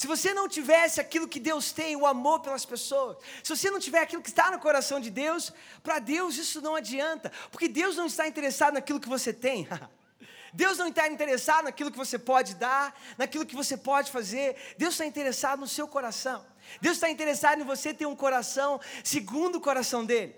Se 0.00 0.06
você 0.06 0.32
não 0.32 0.48
tivesse 0.48 0.98
aquilo 0.98 1.28
que 1.28 1.38
Deus 1.38 1.72
tem, 1.72 1.94
o 1.94 2.06
amor 2.06 2.40
pelas 2.40 2.64
pessoas, 2.64 3.18
se 3.42 3.54
você 3.54 3.70
não 3.70 3.78
tiver 3.78 3.98
aquilo 3.98 4.22
que 4.22 4.30
está 4.30 4.50
no 4.50 4.58
coração 4.58 4.98
de 4.98 5.10
Deus, 5.10 5.52
para 5.82 5.98
Deus 5.98 6.38
isso 6.38 6.62
não 6.62 6.74
adianta, 6.74 7.30
porque 7.50 7.68
Deus 7.68 7.98
não 7.98 8.06
está 8.06 8.26
interessado 8.26 8.72
naquilo 8.72 8.98
que 8.98 9.10
você 9.10 9.30
tem. 9.30 9.68
Deus 10.54 10.78
não 10.78 10.88
está 10.88 11.06
interessado 11.06 11.64
naquilo 11.64 11.90
que 11.90 11.98
você 11.98 12.18
pode 12.18 12.54
dar, 12.54 12.98
naquilo 13.18 13.44
que 13.44 13.54
você 13.54 13.76
pode 13.76 14.10
fazer. 14.10 14.56
Deus 14.78 14.94
está 14.94 15.04
interessado 15.04 15.60
no 15.60 15.68
seu 15.68 15.86
coração. 15.86 16.46
Deus 16.80 16.96
está 16.96 17.10
interessado 17.10 17.60
em 17.60 17.64
você 17.64 17.92
ter 17.92 18.06
um 18.06 18.16
coração 18.16 18.80
segundo 19.04 19.56
o 19.56 19.60
coração 19.60 20.02
dele. 20.02 20.34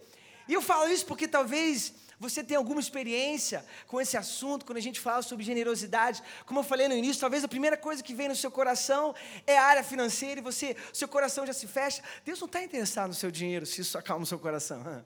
E 0.48 0.54
eu 0.54 0.60
falo 0.60 0.90
isso 0.90 1.06
porque 1.06 1.28
talvez 1.28 1.94
você 2.22 2.44
tenha 2.44 2.58
alguma 2.58 2.80
experiência 2.80 3.66
com 3.88 4.00
esse 4.00 4.16
assunto, 4.16 4.64
quando 4.64 4.78
a 4.78 4.80
gente 4.80 5.00
fala 5.00 5.22
sobre 5.22 5.44
generosidade. 5.44 6.22
Como 6.46 6.60
eu 6.60 6.64
falei 6.64 6.86
no 6.86 6.94
início, 6.94 7.20
talvez 7.20 7.42
a 7.42 7.48
primeira 7.48 7.76
coisa 7.76 8.00
que 8.00 8.14
vem 8.14 8.28
no 8.28 8.36
seu 8.36 8.48
coração 8.48 9.12
é 9.44 9.58
a 9.58 9.64
área 9.64 9.82
financeira 9.82 10.38
e 10.38 10.42
você, 10.42 10.76
seu 10.92 11.08
coração 11.08 11.44
já 11.44 11.52
se 11.52 11.66
fecha. 11.66 12.00
Deus 12.24 12.38
não 12.38 12.46
está 12.46 12.62
interessado 12.62 13.08
no 13.08 13.14
seu 13.14 13.28
dinheiro, 13.30 13.66
se 13.66 13.80
isso 13.80 13.98
acalma 13.98 14.22
o 14.22 14.26
seu 14.26 14.38
coração. 14.38 15.04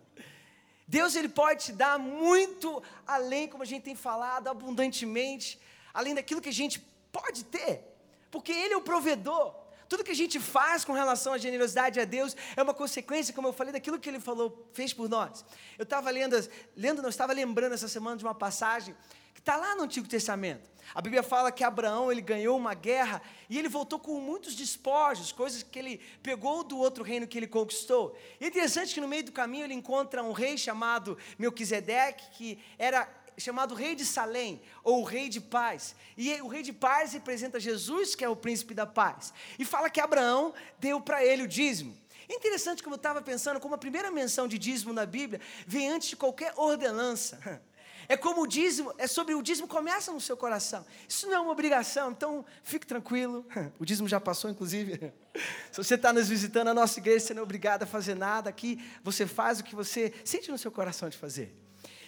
Deus 0.87 1.17
ele 1.17 1.31
pode 1.31 1.65
te 1.65 1.73
dar 1.73 1.99
muito 1.99 2.83
além, 3.07 3.49
como 3.49 3.63
a 3.63 3.67
gente 3.67 3.83
tem 3.83 3.97
falado, 3.97 4.49
abundantemente, 4.49 5.59
além 5.95 6.15
daquilo 6.15 6.43
que 6.43 6.51
a 6.51 6.53
gente 6.53 6.85
pode 7.11 7.45
ter, 7.45 7.83
porque 8.31 8.53
Ele 8.53 8.75
é 8.75 8.77
o 8.77 8.83
provedor. 8.83 9.66
Tudo 9.89 10.05
que 10.05 10.11
a 10.11 10.17
gente 10.17 10.41
faz 10.41 10.85
com 10.85 10.93
relação 10.93 11.33
à 11.33 11.39
generosidade 11.39 12.01
a 12.01 12.05
Deus 12.05 12.37
é 12.57 12.63
uma 12.63 12.75
consequência, 12.75 13.33
como 13.33 13.49
eu 13.49 13.53
falei, 13.53 13.73
daquilo 13.73 13.99
que 13.99 14.09
Ele 14.09 14.21
falou, 14.21 14.69
fez 14.73 14.93
por 14.93 15.09
nós. 15.09 15.45
Eu 15.79 15.85
estava 15.85 16.11
lendo, 16.11 16.37
lendo, 16.77 17.03
não 17.03 17.09
estava 17.09 17.33
lembrando 17.33 17.73
essa 17.73 17.89
semana 17.89 18.17
de 18.17 18.25
uma 18.25 18.35
passagem 18.35 18.95
que 19.33 19.41
está 19.41 19.57
lá 19.57 19.75
no 19.75 19.83
Antigo 19.83 20.09
Testamento. 20.09 20.69
A 20.95 21.01
Bíblia 21.01 21.23
fala 21.23 21.53
que 21.53 21.63
Abraão 21.63 22.11
ele 22.11 22.21
ganhou 22.21 22.57
uma 22.57 22.73
guerra 22.73 23.21
e 23.51 23.59
ele 23.59 23.69
voltou 23.69 23.99
com 23.99 24.19
muitos 24.21 24.55
despojos, 24.55 25.31
coisas 25.31 25.63
que 25.63 25.79
ele 25.79 26.01
pegou 26.23 26.65
do 26.65 26.79
outro 26.79 27.05
reino 27.05 27.27
que 27.27 27.37
ele 27.37 27.47
conquistou. 27.47 28.17
E 28.41 28.45
é 28.45 28.49
interessante 28.49 28.95
que 28.95 29.01
no 29.01 29.09
meio 29.09 29.25
do 29.25 29.33
caminho 29.33 29.65
ele 29.65 29.75
encontra 29.75 30.23
um 30.23 30.33
rei 30.33 30.57
chamado 30.57 31.19
Melquisedeque, 31.39 32.31
que 32.31 32.59
era 32.79 33.09
chamado 33.39 33.75
rei 33.75 33.95
de 33.95 34.05
Salém, 34.05 34.61
ou 34.83 35.03
rei 35.03 35.29
de 35.29 35.41
paz. 35.41 35.95
E 36.17 36.33
o 36.41 36.49
rei 36.49 36.63
de 36.63 36.73
paz 36.73 37.13
representa 37.13 37.61
Jesus, 37.61 38.15
que 38.15 38.25
é 38.25 38.29
o 38.29 38.37
príncipe 38.37 38.75
da 38.75 38.87
paz. 38.87 39.33
E 39.59 39.65
fala 39.65 39.91
que 39.91 40.01
Abraão 40.01 40.55
deu 40.79 41.01
para 41.01 41.25
ele 41.25 41.43
o 41.43 41.49
dízimo. 41.49 41.97
É 42.29 42.35
interessante 42.35 42.83
como 42.83 42.95
eu 42.95 42.99
estava 42.99 43.23
pensando, 43.23 43.61
como 43.61 43.75
a 43.75 43.79
primeira 43.79 44.11
menção 44.11 44.49
de 44.49 44.59
dízimo 44.59 44.93
na 44.93 45.07
Bíblia 45.07 45.41
vem 45.67 45.89
antes 45.89 46.09
de 46.09 46.17
qualquer 46.17 46.53
ordenança. 46.57 47.63
É 48.09 48.17
como 48.17 48.43
o 48.43 48.47
dízimo, 48.47 48.95
é 48.99 49.09
sobre 49.09 49.35
o 49.35 49.43
dízimo 49.43 49.67
começa 49.67 50.13
no 50.13 50.21
seu 50.21 50.37
coração. 50.37 50.87
Isso 51.09 51.27
não 51.27 51.35
é 51.35 51.41
uma 51.41 51.51
obrigação, 51.51 52.13
então 52.13 52.45
fique 52.63 52.87
tranquilo. 52.87 53.45
O 53.81 53.85
dízimo 53.85 54.09
já 54.09 54.21
passou, 54.21 54.49
inclusive. 54.49 55.13
Se 55.73 55.83
você 55.83 55.97
está 55.97 56.13
nos 56.13 56.29
visitando, 56.29 56.69
a 56.69 56.75
nossa 56.75 57.01
igreja, 57.01 57.27
você 57.27 57.35
não 57.35 57.41
é 57.41 57.43
obrigado 57.43 57.83
a 57.83 57.87
fazer 57.87 58.15
nada 58.15 58.49
aqui. 58.49 58.81
Você 59.03 59.27
faz 59.27 59.59
o 59.59 59.65
que 59.65 59.75
você 59.75 60.15
sente 60.25 60.53
no 60.53 60.57
seu 60.57 60.71
coração 60.71 61.09
de 61.09 61.19
fazer. 61.19 61.53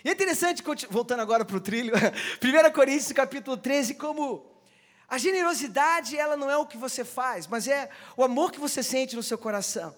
É 0.08 0.12
interessante, 0.12 0.64
voltando 0.88 1.20
agora 1.20 1.44
para 1.44 1.58
o 1.58 1.60
trilho, 1.60 1.92
1 2.42 2.72
Coríntios 2.72 3.12
capítulo 3.12 3.58
13, 3.58 3.92
como 3.92 4.42
a 5.06 5.18
generosidade, 5.18 6.16
ela 6.16 6.34
não 6.34 6.50
é 6.50 6.56
o 6.56 6.64
que 6.64 6.78
você 6.78 7.04
faz, 7.04 7.46
mas 7.46 7.68
é 7.68 7.90
o 8.16 8.24
amor 8.24 8.50
que 8.50 8.58
você 8.58 8.82
sente 8.82 9.14
no 9.14 9.22
seu 9.22 9.36
coração. 9.36 9.94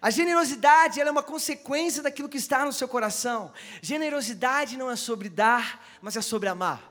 A 0.00 0.08
generosidade, 0.08 0.98
ela 0.98 1.10
é 1.10 1.12
uma 1.12 1.22
consequência 1.22 2.02
daquilo 2.02 2.26
que 2.26 2.38
está 2.38 2.64
no 2.64 2.72
seu 2.72 2.88
coração. 2.88 3.52
Generosidade 3.82 4.78
não 4.78 4.90
é 4.90 4.96
sobre 4.96 5.28
dar, 5.28 5.86
mas 6.00 6.16
é 6.16 6.22
sobre 6.22 6.48
amar. 6.48 6.82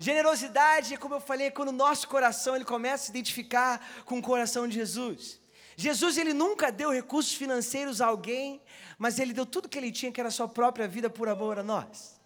Generosidade, 0.00 0.96
como 0.96 1.14
eu 1.14 1.20
falei, 1.20 1.46
é 1.46 1.50
quando 1.52 1.68
o 1.68 1.72
nosso 1.86 2.08
coração 2.08 2.56
ele 2.56 2.64
começa 2.64 3.04
a 3.04 3.06
se 3.06 3.10
identificar 3.12 3.80
com 4.04 4.18
o 4.18 4.22
coração 4.22 4.66
de 4.66 4.74
Jesus. 4.74 5.38
Jesus 5.80 6.18
ele 6.18 6.34
nunca 6.34 6.70
deu 6.70 6.90
recursos 6.90 7.32
financeiros 7.34 8.00
a 8.00 8.06
alguém 8.06 8.60
mas 8.98 9.20
ele 9.20 9.32
deu 9.32 9.46
tudo 9.46 9.68
que 9.68 9.78
ele 9.78 9.92
tinha, 9.92 10.10
que 10.10 10.20
era 10.20 10.28
a 10.28 10.32
sua 10.32 10.48
própria 10.48 10.88
vida 10.88 11.08
por 11.08 11.28
amor 11.28 11.58
a 11.58 11.62
nós. 11.62 12.18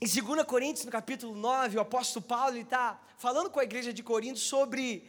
Em 0.00 0.06
2 0.06 0.44
Coríntios, 0.44 0.84
no 0.84 0.90
capítulo 0.90 1.36
9, 1.36 1.76
o 1.76 1.80
apóstolo 1.80 2.24
Paulo 2.24 2.56
está 2.56 3.00
falando 3.16 3.48
com 3.48 3.60
a 3.60 3.64
igreja 3.64 3.92
de 3.92 4.02
Corinto 4.02 4.40
sobre, 4.40 5.08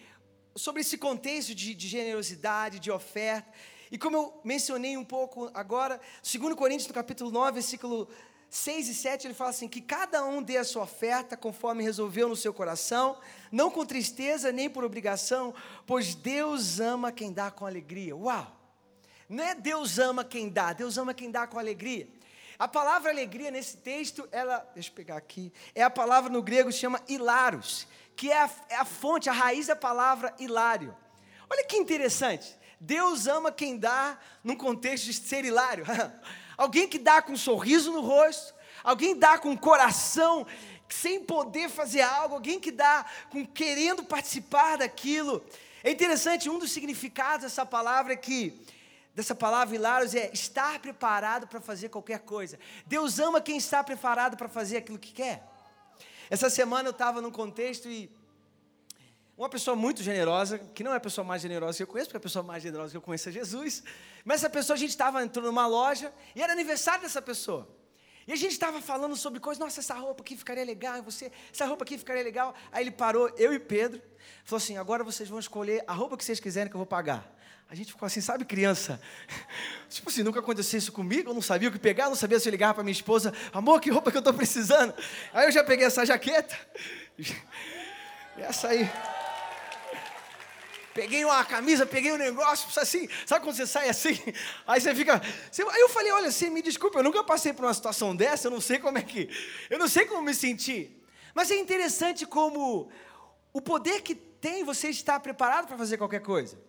sobre 0.56 0.82
esse 0.82 0.98
contexto 0.98 1.56
de, 1.56 1.74
de 1.74 1.88
generosidade, 1.88 2.78
de 2.78 2.92
oferta. 2.92 3.52
E 3.90 3.98
como 3.98 4.16
eu 4.16 4.42
mencionei 4.44 4.96
um 4.96 5.04
pouco 5.04 5.50
agora, 5.56 6.00
2 6.22 6.54
Coríntios, 6.54 6.88
no 6.88 6.94
capítulo 6.94 7.32
9, 7.32 7.54
versículo 7.54 8.08
6 8.52 8.90
e 8.90 8.94
7, 8.94 9.28
ele 9.28 9.34
fala 9.34 9.52
assim: 9.52 9.70
que 9.70 9.80
cada 9.80 10.26
um 10.26 10.44
dê 10.44 10.58
a 10.58 10.66
sua 10.66 10.84
oferta 10.84 11.38
conforme 11.38 11.84
resolveu 11.84 12.28
no 12.28 12.36
seu 12.36 12.54
coração, 12.54 13.18
não 13.50 13.72
com 13.72 13.86
tristeza 13.86 14.52
nem 14.52 14.70
por 14.70 14.84
obrigação, 14.84 15.54
pois 15.88 16.14
Deus 16.14 16.82
ama 16.82 17.14
quem 17.14 17.32
dá 17.32 17.50
com 17.50 17.66
alegria. 17.66 18.14
Uau! 18.14 18.52
Não 19.30 19.42
é 19.42 19.56
Deus 19.56 19.98
ama 19.98 20.26
quem 20.26 20.50
dá, 20.50 20.74
Deus 20.74 20.98
ama 20.98 21.14
quem 21.14 21.32
dá 21.32 21.48
com 21.48 21.58
alegria. 21.58 22.10
A 22.60 22.68
palavra 22.68 23.10
alegria 23.10 23.50
nesse 23.50 23.78
texto, 23.78 24.28
ela, 24.34 24.70
deixa 24.74 24.90
eu 24.90 24.96
pegar 24.96 25.16
aqui, 25.16 25.54
é 25.74 25.82
a 25.82 25.90
palavra 25.90 26.30
no 26.30 26.44
grego 26.44 26.74
chama 26.74 27.02
hilaros, 27.08 27.88
que 28.18 28.30
é 28.30 28.38
a, 28.38 28.50
é 28.68 28.76
a 28.76 28.86
fonte, 28.86 29.30
a 29.30 29.34
raiz 29.34 29.68
da 29.68 29.78
palavra 29.78 30.36
hilário. 30.38 30.94
Olha 31.50 31.64
que 31.64 31.78
interessante. 31.78 32.60
Deus 32.82 33.28
ama 33.28 33.50
quem 33.50 33.78
dá 33.78 34.20
num 34.44 34.58
contexto 34.58 35.06
de 35.06 35.14
ser 35.14 35.46
hilário. 35.46 35.86
alguém 36.62 36.88
que 36.88 37.00
dá 37.00 37.22
com 37.24 37.34
um 37.34 37.38
sorriso 37.38 37.92
no 37.92 38.02
rosto, 38.02 38.54
alguém 38.84 39.18
dá 39.18 39.38
com 39.40 39.50
um 39.50 39.58
coração 39.58 40.46
sem 40.88 41.20
poder 41.24 41.70
fazer 41.70 42.02
algo, 42.02 42.36
alguém 42.36 42.60
que 42.60 42.72
dá 42.72 43.04
com 43.32 43.46
querendo 43.46 44.04
participar 44.04 44.78
daquilo. 44.78 45.44
É 45.84 45.90
interessante, 45.90 46.50
um 46.50 46.60
dos 46.60 46.72
significados 46.72 47.46
dessa 47.46 47.66
palavra 47.66 48.14
é 48.14 48.16
que 48.16 48.62
dessa 49.16 49.34
palavra 49.34 49.76
hilários 49.76 50.14
é 50.14 50.30
estar 50.32 50.78
preparado 50.80 51.48
para 51.48 51.60
fazer 51.60 51.90
qualquer 51.90 52.20
coisa. 52.20 52.60
Deus 52.86 53.18
ama 53.18 53.42
quem 53.42 53.58
está 53.58 53.84
preparado 53.84 54.38
para 54.38 54.48
fazer 54.48 54.78
aquilo 54.78 55.00
que 55.00 55.12
quer. 55.14 55.44
Essa 56.30 56.50
semana 56.50 56.90
eu 56.90 56.92
estava 56.92 57.22
num 57.22 57.32
contexto 57.32 57.90
e 57.90 58.08
uma 59.42 59.50
pessoa 59.50 59.76
muito 59.76 60.04
generosa, 60.04 60.60
que 60.60 60.84
não 60.84 60.94
é 60.94 60.98
a 60.98 61.00
pessoa 61.00 61.26
mais 61.26 61.42
generosa 61.42 61.78
que 61.78 61.82
eu 61.84 61.88
conheço, 61.88 62.10
porque 62.10 62.18
a 62.18 62.22
pessoa 62.22 62.44
mais 62.44 62.62
generosa 62.62 62.92
que 62.92 62.98
eu 62.98 63.02
conheço 63.02 63.28
é 63.28 63.32
Jesus, 63.32 63.84
mas 64.24 64.42
essa 64.42 64.50
pessoa 64.52 64.76
a 64.76 64.80
gente 64.80 64.92
estava 64.92 65.24
entrando 65.24 65.46
numa 65.46 65.66
loja 65.66 66.14
e 66.36 66.42
era 66.44 66.54
aniversário 66.54 67.02
dessa 67.02 67.22
pessoa. 67.24 67.68
E 68.28 68.34
a 68.34 68.36
gente 68.36 68.52
estava 68.52 68.80
falando 68.82 69.16
sobre 69.16 69.40
coisas, 69.40 69.60
nossa, 69.60 69.80
essa 69.80 69.96
roupa 69.96 70.22
aqui 70.22 70.38
ficaria 70.38 70.64
legal, 70.64 71.02
você, 71.02 71.32
essa 71.52 71.66
roupa 71.66 71.84
aqui 71.84 71.98
ficaria 71.98 72.22
legal. 72.22 72.54
Aí 72.72 72.84
ele 72.84 72.92
parou, 72.92 73.34
eu 73.36 73.52
e 73.52 73.58
Pedro, 73.58 74.00
falou 74.46 74.58
assim: 74.58 74.78
agora 74.78 75.04
vocês 75.04 75.28
vão 75.28 75.40
escolher 75.40 75.84
a 75.88 75.94
roupa 75.94 76.16
que 76.16 76.24
vocês 76.24 76.40
quiserem 76.40 76.70
que 76.70 76.76
eu 76.76 76.80
vou 76.80 76.86
pagar. 76.86 77.36
A 77.68 77.74
gente 77.74 77.94
ficou 77.94 78.06
assim, 78.06 78.22
sabe, 78.22 78.46
criança? 78.46 79.02
Tipo 79.90 80.10
assim, 80.10 80.22
nunca 80.22 80.40
aconteceu 80.40 80.78
isso 80.78 80.92
comigo, 80.92 81.32
eu 81.32 81.34
não 81.34 81.42
sabia 81.42 81.68
o 81.68 81.72
que 81.72 81.80
pegar, 81.80 82.10
não 82.10 82.16
sabia 82.16 82.40
se 82.40 82.48
eu 82.48 82.52
ligava 82.52 82.76
para 82.76 82.84
minha 82.84 82.92
esposa, 82.92 83.34
amor, 83.52 83.82
que 83.82 83.90
roupa 83.90 84.12
que 84.12 84.18
eu 84.18 84.20
estou 84.20 84.36
precisando. 84.36 84.94
Aí 85.34 85.48
eu 85.48 85.52
já 85.52 85.64
peguei 85.64 85.88
essa 85.88 86.06
jaqueta, 86.06 86.56
essa 88.38 88.68
aí. 88.68 88.88
Peguei 90.94 91.24
uma 91.24 91.44
camisa, 91.46 91.86
peguei 91.86 92.12
um 92.12 92.18
negócio, 92.18 92.68
assim, 92.82 93.08
sabe 93.26 93.46
quando 93.46 93.56
você 93.56 93.66
sai 93.66 93.88
assim? 93.88 94.20
Aí 94.68 94.82
você 94.82 94.94
fica. 94.94 95.22
Você, 95.50 95.64
aí 95.64 95.80
eu 95.80 95.88
falei, 95.90 96.12
olha, 96.12 96.32
você 96.32 96.50
me 96.50 96.62
desculpa, 96.62 97.00
eu 97.00 97.04
nunca 97.04 97.24
passei 97.24 97.54
por 97.54 97.64
uma 97.66 97.74
situação 97.74 98.16
dessa, 98.16 98.48
eu 98.48 98.52
não 98.52 98.60
sei 98.60 98.78
como 98.78 98.98
é 98.98 99.02
que. 99.02 99.30
Eu 99.70 99.80
não 99.80 99.88
sei 99.88 100.06
como 100.06 100.22
me 100.22 100.34
sentir. 100.34 101.02
Mas 101.34 101.50
é 101.50 101.56
interessante 101.56 102.26
como 102.26 102.90
o 103.54 103.62
poder 103.62 104.02
que 104.02 104.16
tem 104.16 104.64
você 104.64 104.90
estar 104.90 105.20
preparado 105.20 105.68
para 105.68 105.78
fazer 105.78 105.98
qualquer 105.98 106.22
coisa. 106.22 106.60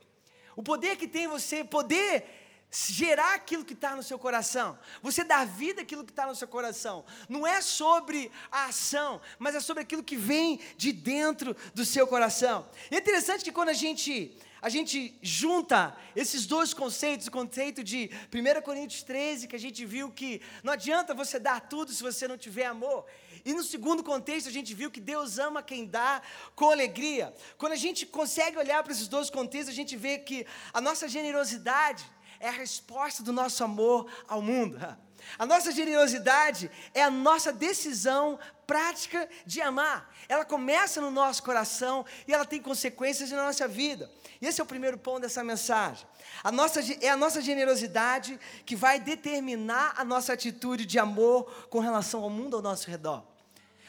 O 0.55 0.63
poder 0.63 0.97
que 0.97 1.09
tem 1.09 1.27
você 1.27 1.65
poder 1.65 2.42
gerar 2.73 3.35
aquilo 3.35 3.65
que 3.65 3.75
está 3.75 3.95
no 3.95 4.03
seu 4.03 4.19
coração, 4.19 4.79
você 5.03 5.23
dar 5.23 5.47
vida 5.47 5.83
àquilo 5.83 6.05
que 6.05 6.13
está 6.13 6.27
no 6.27 6.35
seu 6.35 6.49
coração. 6.49 7.05
Não 7.29 7.47
é 7.47 7.61
sobre 7.61 8.31
a 8.51 8.67
ação, 8.67 9.21
mas 9.39 9.55
é 9.55 9.61
sobre 9.61 9.83
aquilo 9.83 10.03
que 10.03 10.17
vem 10.17 10.59
de 10.77 10.91
dentro 10.91 11.55
do 11.75 11.85
seu 11.85 12.07
coração. 12.07 12.67
E 12.91 12.95
é 12.95 12.99
interessante 12.99 13.45
que 13.45 13.53
quando 13.53 13.69
a 13.69 13.75
gente 13.75 14.35
a 14.63 14.69
gente 14.69 15.19
junta 15.21 15.93
esses 16.15 16.47
dois 16.47 16.73
conceitos, 16.73 17.27
o 17.27 17.33
conceito 17.33 17.83
de 17.83 18.09
1 18.33 18.63
Coríntios 18.63 19.03
13, 19.03 19.49
que 19.49 19.57
a 19.57 19.59
gente 19.59 19.85
viu 19.85 20.09
que 20.09 20.41
não 20.63 20.73
adianta 20.73 21.13
você 21.13 21.41
dar 21.41 21.63
tudo 21.63 21.93
se 21.93 22.01
você 22.01 22.29
não 22.29 22.39
tiver 22.39 22.67
amor, 22.67 23.05
e 23.45 23.53
no 23.53 23.65
segundo 23.65 24.05
contexto, 24.05 24.49
a 24.49 24.53
gente 24.53 24.73
viu 24.73 24.89
que 24.89 25.01
Deus 25.01 25.37
ama 25.37 25.65
quem 25.65 25.85
dá 25.85 26.23
com 26.55 26.71
alegria. 26.71 27.35
Quando 27.59 27.73
a 27.73 27.77
gente 27.77 28.07
consegue 28.07 28.57
olhar 28.57 28.81
para 28.85 28.93
esses 28.93 29.09
dois 29.09 29.29
contextos, 29.31 29.75
a 29.75 29.77
gente 29.77 29.97
vê 29.97 30.19
que 30.19 30.47
a 30.73 30.81
nossa 30.81 31.09
generosidade 31.09 32.09
é 32.43 32.49
a 32.49 32.53
resposta 32.53 33.23
do 33.23 33.33
nosso 33.33 33.63
amor 33.63 34.11
ao 34.29 34.43
mundo. 34.43 34.77
A 35.39 35.47
nossa 35.47 35.71
generosidade 35.71 36.69
é 36.93 37.01
a 37.01 37.09
nossa 37.09 37.53
decisão 37.53 38.41
prática 38.67 39.29
de 39.47 39.61
amar. 39.61 40.13
Ela 40.29 40.45
começa 40.45 41.01
no 41.01 41.13
nosso 41.13 41.45
coração 41.45 42.05
e 42.27 42.35
ela 42.35 42.45
tem 42.45 42.61
consequências 42.61 43.31
na 43.31 43.45
nossa 43.45 43.69
vida. 43.69 44.11
E 44.41 44.47
esse 44.49 44.61
é 44.61 44.65
o 44.65 44.67
primeiro 44.67 44.99
ponto 44.99 45.21
dessa 45.21 45.45
mensagem. 45.45 46.05
A 46.43 46.51
nossa, 46.51 46.81
é 47.01 47.09
a 47.09 47.17
nossa 47.17 47.41
generosidade 47.41 48.39
que 48.67 48.75
vai 48.75 48.99
determinar 48.99 49.95
a 49.97 50.05
nossa 50.05 50.33
atitude 50.33 50.85
de 50.85 50.99
amor 50.99 51.69
com 51.71 51.79
relação 51.79 52.25
ao 52.25 52.29
mundo 52.29 52.57
ao 52.57 52.63
nosso 52.63 52.91
redor. 52.91 53.23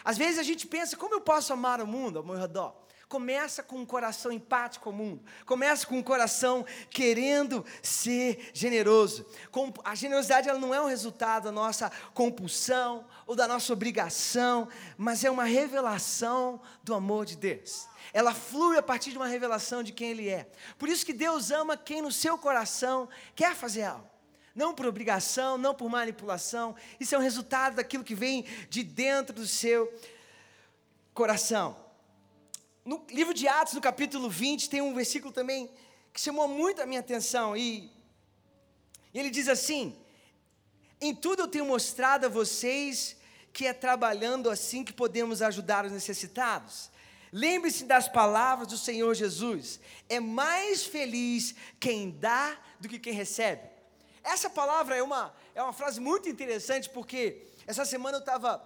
Às 0.05 0.19
vezes 0.19 0.38
a 0.38 0.43
gente 0.43 0.67
pensa, 0.67 0.95
como 0.95 1.15
eu 1.15 1.22
posso 1.22 1.51
amar 1.51 1.81
o 1.81 1.88
mundo 1.88 2.19
ao 2.19 2.24
meu 2.24 2.36
redor? 2.36 2.75
Começa 3.13 3.62
com 3.62 3.77
um 3.77 3.86
coração 3.86 4.32
empático 4.32 4.89
ao 4.89 4.96
mundo. 4.96 5.24
Começa 5.46 5.86
com 5.86 6.00
um 6.00 6.01
coração 6.01 6.65
querendo 6.89 7.63
ser 7.79 8.50
generoso. 8.55 9.24
A 9.84 9.93
generosidade 9.93 10.50
ela 10.50 10.58
não 10.58 10.74
é 10.74 10.82
um 10.82 10.88
resultado 10.88 11.43
da 11.43 11.51
nossa 11.51 11.91
compulsão 12.15 13.05
ou 13.27 13.36
da 13.36 13.48
nossa 13.48 13.72
obrigação, 13.72 14.67
mas 14.98 15.24
é 15.24 15.29
uma 15.29 15.43
revelação 15.43 16.60
do 16.82 16.96
amor 16.96 17.27
de 17.27 17.38
Deus. 17.38 17.88
Ela 18.12 18.34
flui 18.34 18.79
a 18.79 18.82
partir 18.82 19.12
de 19.12 19.17
uma 19.17 19.27
revelação 19.27 19.84
de 19.84 19.91
quem 19.91 20.10
Ele 20.10 20.27
é. 20.27 20.50
Por 20.79 20.89
isso 20.89 21.05
que 21.05 21.13
Deus 21.13 21.51
ama 21.51 21.77
quem 21.77 22.01
no 22.01 22.12
seu 22.12 22.36
coração 22.36 23.08
quer 23.36 23.53
fazer 23.53 23.84
algo. 23.84 24.10
não 24.55 24.74
por 24.74 24.88
obrigação, 24.88 25.55
não 25.55 25.75
por 25.75 25.88
manipulação. 25.88 26.75
Isso 27.00 27.13
é 27.13 27.17
um 27.20 27.22
resultado 27.22 27.75
daquilo 27.75 28.03
que 28.03 28.15
vem 28.15 28.43
de 28.72 28.82
dentro 28.82 29.36
do 29.36 29.46
seu 29.46 29.93
coração. 31.13 31.83
No 32.86 33.06
livro 33.10 33.34
de 33.34 33.48
Atos, 33.48 33.74
no 33.74 33.80
capítulo 33.80 34.30
20, 34.30 34.70
tem 34.70 34.82
um 34.82 34.94
versículo 34.94 35.32
também 35.32 35.72
que 36.12 36.20
chamou 36.20 36.50
muito 36.50 36.82
a 36.82 36.86
minha 36.86 37.00
atenção 37.00 37.56
e 37.56 37.90
ele 39.13 39.30
diz 39.30 39.48
assim: 39.48 39.96
Em 41.00 41.16
tudo 41.16 41.44
eu 41.44 41.48
tenho 41.48 41.66
mostrado 41.66 42.25
a 42.25 42.30
vocês 42.30 43.16
que 43.54 43.66
é 43.66 43.72
trabalhando 43.72 44.50
assim 44.50 44.84
que 44.84 44.92
podemos 44.92 45.42
ajudar 45.42 45.86
os 45.86 45.94
necessitados. 45.94 46.92
Lembre-se 47.32 47.86
das 47.86 48.10
palavras 48.10 48.68
do 48.68 48.78
Senhor 48.78 49.13
Jesus: 49.13 49.80
é 50.10 50.20
mais 50.20 50.84
feliz 50.84 51.56
quem 51.80 52.12
dá 52.12 52.58
do 52.82 52.90
que 52.90 53.00
quem 53.00 53.13
recebe. 53.13 53.62
Essa 54.22 54.50
palavra 54.50 54.96
é 54.96 55.02
uma, 55.02 55.34
é 55.56 55.63
uma 55.63 55.74
frase 55.74 56.02
muito 56.02 56.28
interessante, 56.28 56.90
porque 56.90 57.48
essa 57.66 57.86
semana 57.86 58.18
eu 58.18 58.20
estava 58.20 58.62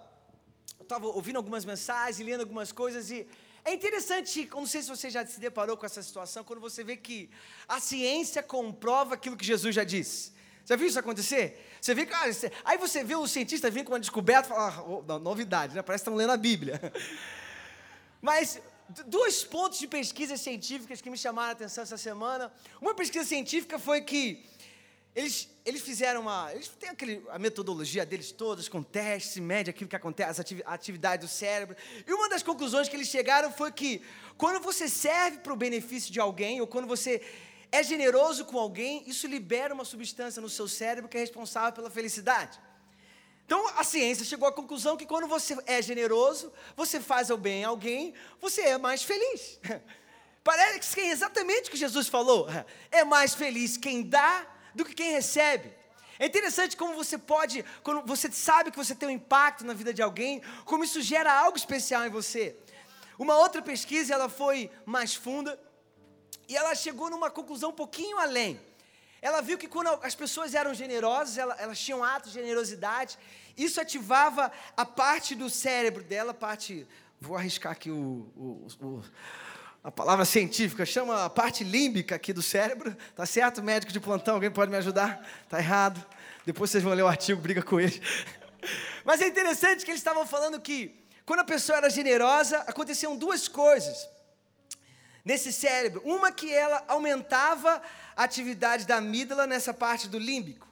eu 0.80 0.84
tava 0.84 1.06
ouvindo 1.06 1.36
algumas 1.36 1.64
mensagens, 1.64 2.18
lendo 2.26 2.40
algumas 2.40 2.72
coisas, 2.72 3.10
e 3.10 3.28
é 3.68 3.74
interessante, 3.74 4.48
não 4.52 4.66
sei 4.66 4.82
se 4.82 4.88
você 4.88 5.10
já 5.10 5.24
se 5.26 5.38
deparou 5.38 5.76
com 5.76 5.84
essa 5.84 6.02
situação, 6.02 6.42
quando 6.42 6.60
você 6.60 6.82
vê 6.82 6.96
que 6.96 7.28
a 7.68 7.78
ciência 7.78 8.42
comprova 8.42 9.14
aquilo 9.14 9.36
que 9.36 9.44
Jesus 9.44 9.74
já 9.74 9.84
disse. 9.84 10.32
Já 10.64 10.74
viu 10.74 10.86
isso 10.86 10.98
acontecer? 10.98 11.66
Você 11.80 11.94
vê 11.94 12.06
que, 12.06 12.14
ah, 12.14 12.24
aí 12.64 12.78
você 12.78 13.04
vê 13.04 13.14
o 13.14 13.26
cientista 13.26 13.70
vir 13.70 13.84
com 13.84 13.92
uma 13.92 14.00
descoberta 14.00 14.46
e 14.46 14.48
fala, 14.48 15.04
ah, 15.08 15.18
novidade, 15.18 15.74
né? 15.74 15.82
parece 15.82 16.02
que 16.02 16.08
estão 16.08 16.16
lendo 16.16 16.32
a 16.32 16.36
Bíblia. 16.36 16.80
Mas 18.22 18.60
dois 19.06 19.44
pontos 19.44 19.78
de 19.78 19.86
pesquisas 19.86 20.40
científicas 20.40 21.00
que 21.02 21.10
me 21.10 21.18
chamaram 21.18 21.50
a 21.50 21.52
atenção 21.52 21.84
essa 21.84 21.98
semana. 21.98 22.50
Uma 22.80 22.94
pesquisa 22.94 23.26
científica 23.26 23.78
foi 23.78 24.00
que 24.00 24.44
eles, 25.18 25.48
eles 25.66 25.82
fizeram 25.82 26.20
uma. 26.20 26.48
Eles 26.52 26.68
têm 26.68 26.90
aquele, 26.90 27.24
a 27.30 27.40
metodologia 27.40 28.06
deles 28.06 28.30
todas, 28.30 28.68
com 28.68 28.84
testes, 28.84 29.36
mede 29.38 29.68
aquilo 29.68 29.90
que 29.90 29.96
acontece, 29.96 30.40
a 30.64 30.72
atividade 30.72 31.26
do 31.26 31.28
cérebro. 31.28 31.76
E 32.06 32.12
uma 32.12 32.28
das 32.28 32.40
conclusões 32.40 32.88
que 32.88 32.94
eles 32.94 33.08
chegaram 33.08 33.50
foi 33.50 33.72
que 33.72 34.00
quando 34.36 34.62
você 34.62 34.88
serve 34.88 35.38
para 35.38 35.52
o 35.52 35.56
benefício 35.56 36.12
de 36.12 36.20
alguém, 36.20 36.60
ou 36.60 36.68
quando 36.68 36.86
você 36.86 37.20
é 37.72 37.82
generoso 37.82 38.44
com 38.44 38.60
alguém, 38.60 39.02
isso 39.08 39.26
libera 39.26 39.74
uma 39.74 39.84
substância 39.84 40.40
no 40.40 40.48
seu 40.48 40.68
cérebro 40.68 41.10
que 41.10 41.16
é 41.16 41.20
responsável 41.20 41.72
pela 41.72 41.90
felicidade. 41.90 42.60
Então 43.44 43.66
a 43.76 43.82
ciência 43.82 44.24
chegou 44.24 44.46
à 44.46 44.52
conclusão 44.52 44.96
que 44.96 45.04
quando 45.04 45.26
você 45.26 45.58
é 45.66 45.82
generoso, 45.82 46.52
você 46.76 47.00
faz 47.00 47.28
o 47.28 47.36
bem 47.36 47.64
a 47.64 47.68
alguém, 47.70 48.14
você 48.40 48.60
é 48.60 48.78
mais 48.78 49.02
feliz. 49.02 49.58
Parece 50.44 50.94
que 50.94 51.00
é 51.00 51.10
exatamente 51.10 51.68
o 51.68 51.72
que 51.72 51.76
Jesus 51.76 52.06
falou. 52.06 52.46
É 52.92 53.02
mais 53.02 53.34
feliz 53.34 53.76
quem 53.76 54.04
dá 54.04 54.46
do 54.78 54.84
que 54.84 54.94
quem 54.94 55.12
recebe. 55.12 55.68
É 56.18 56.26
interessante 56.26 56.76
como 56.76 56.94
você 56.94 57.18
pode, 57.18 57.64
quando 57.82 58.06
você 58.06 58.30
sabe 58.30 58.70
que 58.70 58.76
você 58.76 58.94
tem 58.94 59.08
um 59.08 59.12
impacto 59.12 59.64
na 59.64 59.74
vida 59.74 59.92
de 59.92 60.02
alguém, 60.02 60.40
como 60.64 60.84
isso 60.84 61.00
gera 61.02 61.32
algo 61.32 61.56
especial 61.56 62.06
em 62.06 62.10
você. 62.10 62.56
Uma 63.18 63.36
outra 63.36 63.60
pesquisa, 63.60 64.14
ela 64.14 64.28
foi 64.28 64.70
mais 64.86 65.14
funda, 65.14 65.58
e 66.48 66.56
ela 66.56 66.74
chegou 66.74 67.10
numa 67.10 67.30
conclusão 67.30 67.70
um 67.70 67.80
pouquinho 67.82 68.18
além. 68.18 68.60
Ela 69.20 69.40
viu 69.40 69.58
que 69.58 69.68
quando 69.68 69.88
as 70.02 70.14
pessoas 70.14 70.54
eram 70.54 70.72
generosas, 70.72 71.36
elas, 71.36 71.78
tinham 71.78 72.04
atos 72.04 72.32
de 72.32 72.40
generosidade, 72.40 73.18
isso 73.56 73.80
ativava 73.80 74.50
a 74.76 74.86
parte 74.86 75.34
do 75.34 75.50
cérebro 75.50 76.04
dela, 76.04 76.32
parte. 76.32 76.86
Vou 77.20 77.36
arriscar 77.36 77.72
aqui 77.72 77.90
o, 77.90 78.30
o, 78.36 78.68
o, 78.80 79.04
a 79.88 79.90
palavra 79.90 80.26
científica, 80.26 80.84
chama 80.84 81.24
a 81.24 81.30
parte 81.30 81.64
límbica 81.64 82.14
aqui 82.14 82.30
do 82.30 82.42
cérebro, 82.42 82.94
tá 83.16 83.24
certo? 83.24 83.62
Médico 83.62 83.90
de 83.90 83.98
plantão, 83.98 84.34
alguém 84.34 84.50
pode 84.50 84.70
me 84.70 84.76
ajudar? 84.76 85.26
Tá 85.48 85.58
errado. 85.58 86.04
Depois 86.44 86.70
vocês 86.70 86.84
vão 86.84 86.92
ler 86.92 87.04
o 87.04 87.08
artigo, 87.08 87.40
briga 87.40 87.62
com 87.62 87.80
ele. 87.80 87.98
Mas 89.02 89.22
é 89.22 89.26
interessante 89.26 89.86
que 89.86 89.90
eles 89.90 90.00
estavam 90.00 90.26
falando 90.26 90.60
que 90.60 90.94
quando 91.24 91.40
a 91.40 91.44
pessoa 91.44 91.78
era 91.78 91.88
generosa, 91.88 92.58
aconteciam 92.66 93.16
duas 93.16 93.48
coisas 93.48 94.06
nesse 95.24 95.50
cérebro. 95.50 96.02
Uma 96.04 96.30
que 96.30 96.52
ela 96.52 96.84
aumentava 96.86 97.80
a 98.14 98.24
atividade 98.24 98.86
da 98.86 98.96
amígdala 98.96 99.46
nessa 99.46 99.72
parte 99.72 100.06
do 100.06 100.18
límbico. 100.18 100.68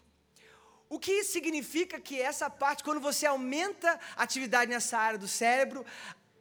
O 0.91 0.99
que 0.99 1.25
significa 1.25 1.99
que 1.99 2.21
essa 2.21 2.51
parte, 2.51 2.85
quando 2.85 3.01
você 3.01 3.25
aumenta 3.25 3.99
a 4.15 4.25
atividade 4.25 4.71
nessa 4.71 4.99
área 4.99 5.19
do 5.19 5.27
cérebro, 5.27 5.87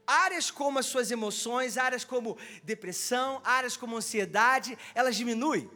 áreas 0.07 0.51
como 0.51 0.79
as 0.79 0.85
suas 0.85 1.11
emoções, 1.11 1.77
áreas 1.77 2.03
como 2.03 2.37
depressão, 2.63 3.41
áreas 3.43 3.75
como 3.77 3.97
ansiedade, 3.97 4.77
elas 4.93 5.15
diminuem. 5.15 5.69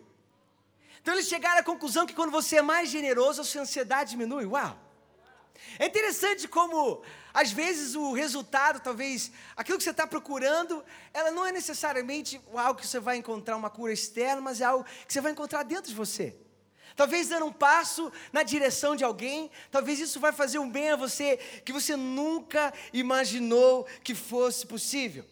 Então 1.02 1.13
eles 1.13 1.28
chegaram 1.28 1.60
à 1.60 1.63
conclusão 1.63 2.06
que 2.06 2.13
quando 2.13 2.32
você 2.32 2.58
é 2.58 2.62
mais 2.62 2.89
generoso, 2.89 3.42
a 3.42 3.44
sua 3.44 3.62
ansiedade 3.62 4.12
diminui. 4.12 4.46
Uau! 4.46 4.78
É 5.78 5.86
interessante 5.86 6.48
como, 6.48 7.02
às 7.34 7.52
vezes, 7.52 7.96
o 7.96 8.13
resultado, 8.13 8.80
talvez, 8.80 9.32
aquilo 9.56 9.78
que 9.78 9.84
você 9.84 9.92
está 9.92 10.08
procurando, 10.08 10.84
ela 11.13 11.32
não 11.32 11.46
é 11.46 11.52
necessariamente 11.52 12.42
algo 12.54 12.80
que 12.80 12.88
você 12.88 13.00
vai 13.00 13.18
encontrar 13.18 13.56
uma 13.56 13.70
cura 13.70 13.94
externa, 13.94 14.42
mas 14.42 14.62
é 14.62 14.65
algo 14.65 14.86
que 15.06 15.13
você 15.13 15.22
vai 15.22 15.32
encontrar 15.32 15.63
dentro 15.63 15.89
de 15.89 15.96
você. 15.96 16.36
Talvez 17.00 17.30
dando 17.30 17.46
um 17.46 17.54
passo 17.54 18.12
na 18.30 18.44
direção 18.44 18.94
de 18.94 19.06
alguém, 19.06 19.50
talvez 19.72 20.02
isso 20.02 20.20
vai 20.20 20.34
fazer 20.34 20.60
um 20.60 20.70
bem 20.70 20.90
a 20.90 20.98
você 20.98 21.38
que 21.64 21.72
você 21.72 21.96
nunca 21.96 22.74
imaginou 22.92 23.88
que 24.04 24.14
fosse 24.14 24.68
possível. 24.68 25.24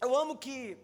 Eu 0.00 0.16
amo 0.16 0.36
que 0.36 0.76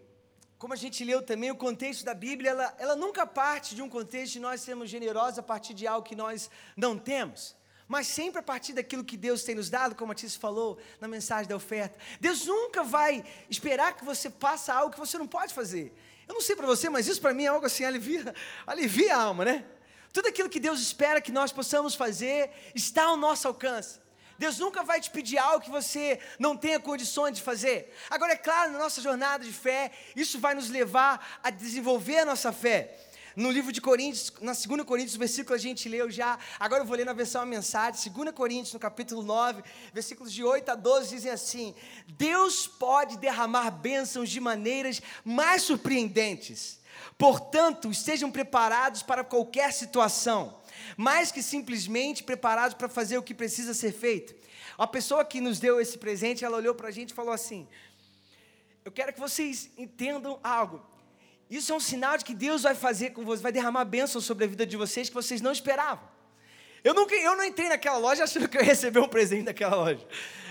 como 0.57 0.73
a 0.73 0.77
gente 0.77 1.03
leu 1.03 1.21
também, 1.21 1.51
o 1.51 1.55
contexto 1.57 2.05
da 2.05 2.13
Bíblia, 2.13 2.51
ela, 2.51 2.75
ela 2.79 2.95
nunca 2.95 3.27
parte 3.27 3.75
de 3.75 3.81
um 3.81 3.89
contexto 3.89 4.33
de 4.33 4.39
nós 4.39 4.61
sermos 4.61 4.89
generosos 4.89 5.39
a 5.39 5.43
partir 5.43 5.73
de 5.73 5.85
algo 5.85 6.07
que 6.07 6.15
nós 6.15 6.49
não 6.77 6.97
temos, 6.97 7.57
mas 7.89 8.07
sempre 8.07 8.39
a 8.39 8.43
partir 8.43 8.71
daquilo 8.71 9.03
que 9.03 9.17
Deus 9.17 9.43
tem 9.43 9.53
nos 9.53 9.69
dado, 9.69 9.95
como 9.95 10.13
a 10.13 10.15
Tícia 10.15 10.39
falou 10.39 10.79
na 11.01 11.09
mensagem 11.09 11.49
da 11.49 11.57
oferta. 11.57 11.99
Deus 12.21 12.45
nunca 12.45 12.85
vai 12.85 13.25
esperar 13.49 13.97
que 13.97 14.05
você 14.05 14.29
faça 14.31 14.73
algo 14.73 14.93
que 14.93 14.99
você 14.99 15.17
não 15.17 15.27
pode 15.27 15.53
fazer. 15.53 15.93
Eu 16.27 16.33
não 16.33 16.41
sei 16.41 16.55
para 16.55 16.65
você, 16.65 16.89
mas 16.89 17.07
isso 17.07 17.21
para 17.21 17.33
mim 17.33 17.45
é 17.45 17.47
algo 17.47 17.65
assim, 17.65 17.85
alivia, 17.85 18.33
alivia 18.67 19.15
a 19.15 19.21
alma, 19.21 19.45
né? 19.45 19.65
Tudo 20.11 20.27
aquilo 20.27 20.49
que 20.49 20.59
Deus 20.59 20.79
espera 20.81 21.21
que 21.21 21.31
nós 21.31 21.51
possamos 21.51 21.95
fazer 21.95 22.49
está 22.73 23.03
ao 23.05 23.17
nosso 23.17 23.47
alcance. 23.47 23.99
Deus 24.37 24.59
nunca 24.59 24.83
vai 24.83 25.01
te 25.01 25.09
pedir 25.09 25.37
algo 25.37 25.63
que 25.63 25.71
você 25.71 26.19
não 26.37 26.55
tenha 26.55 26.79
condições 26.79 27.35
de 27.35 27.41
fazer. 27.41 27.93
Agora, 28.09 28.33
é 28.33 28.37
claro, 28.37 28.71
na 28.71 28.79
nossa 28.79 29.01
jornada 29.01 29.43
de 29.43 29.51
fé, 29.51 29.91
isso 30.15 30.39
vai 30.39 30.53
nos 30.53 30.69
levar 30.69 31.39
a 31.41 31.49
desenvolver 31.49 32.19
a 32.19 32.25
nossa 32.25 32.51
fé. 32.51 32.95
No 33.37 33.51
livro 33.51 33.71
de 33.71 33.79
Coríntios, 33.79 34.33
na 34.41 34.53
2 34.53 34.83
Coríntios, 34.83 35.15
o 35.15 35.19
versículo 35.19 35.53
a 35.53 35.59
gente 35.59 35.87
leu 35.87 36.09
já, 36.09 36.39
agora 36.59 36.81
eu 36.81 36.87
vou 36.87 36.97
ler 36.97 37.05
na 37.05 37.13
versão 37.13 37.39
a 37.39 37.45
mensagem, 37.45 38.11
2 38.11 38.31
Coríntios, 38.31 38.73
no 38.73 38.79
capítulo 38.79 39.21
9, 39.21 39.61
versículos 39.93 40.33
de 40.33 40.43
8 40.43 40.69
a 40.69 40.73
12, 40.73 41.09
dizem 41.09 41.31
assim: 41.31 41.75
Deus 42.07 42.65
pode 42.65 43.15
derramar 43.15 43.69
bênçãos 43.69 44.31
de 44.31 44.39
maneiras 44.39 45.03
mais 45.23 45.61
surpreendentes. 45.61 46.79
Portanto, 47.15 47.91
estejam 47.91 48.31
preparados 48.31 49.03
para 49.03 49.23
qualquer 49.23 49.71
situação 49.71 50.59
mais 50.97 51.31
que 51.31 51.43
simplesmente 51.43 52.23
preparados 52.23 52.73
para 52.73 52.89
fazer 52.89 53.19
o 53.19 53.23
que 53.23 53.35
precisa 53.35 53.75
ser 53.75 53.91
feito. 53.91 54.33
A 54.79 54.87
pessoa 54.87 55.23
que 55.23 55.39
nos 55.39 55.59
deu 55.59 55.79
esse 55.79 55.99
presente, 55.99 56.43
ela 56.43 56.57
olhou 56.57 56.73
para 56.73 56.87
a 56.87 56.91
gente 56.91 57.11
e 57.11 57.13
falou 57.13 57.33
assim: 57.35 57.67
Eu 58.83 58.91
quero 58.91 59.13
que 59.13 59.19
vocês 59.19 59.69
entendam 59.77 60.39
algo. 60.43 60.96
Isso 61.49 61.71
é 61.71 61.75
um 61.75 61.79
sinal 61.79 62.17
de 62.17 62.25
que 62.25 62.33
Deus 62.33 62.63
vai 62.63 62.75
fazer 62.75 63.11
com 63.11 63.23
vocês, 63.23 63.41
vai 63.41 63.51
derramar 63.51 63.85
bênçãos 63.85 64.25
sobre 64.25 64.45
a 64.45 64.47
vida 64.47 64.65
de 64.65 64.75
vocês 64.75 65.07
que 65.07 65.15
vocês 65.15 65.41
não 65.41 65.51
esperavam. 65.51 66.07
Eu, 66.83 66.93
nunca, 66.93 67.15
eu 67.15 67.35
não 67.35 67.43
entrei 67.43 67.69
naquela 67.69 67.97
loja 67.97 68.23
achando 68.25 68.47
que 68.47 68.57
eu 68.57 68.61
ia 68.61 68.67
receber 68.67 68.99
um 68.99 69.07
presente 69.07 69.43
daquela 69.43 69.75
loja. 69.75 70.05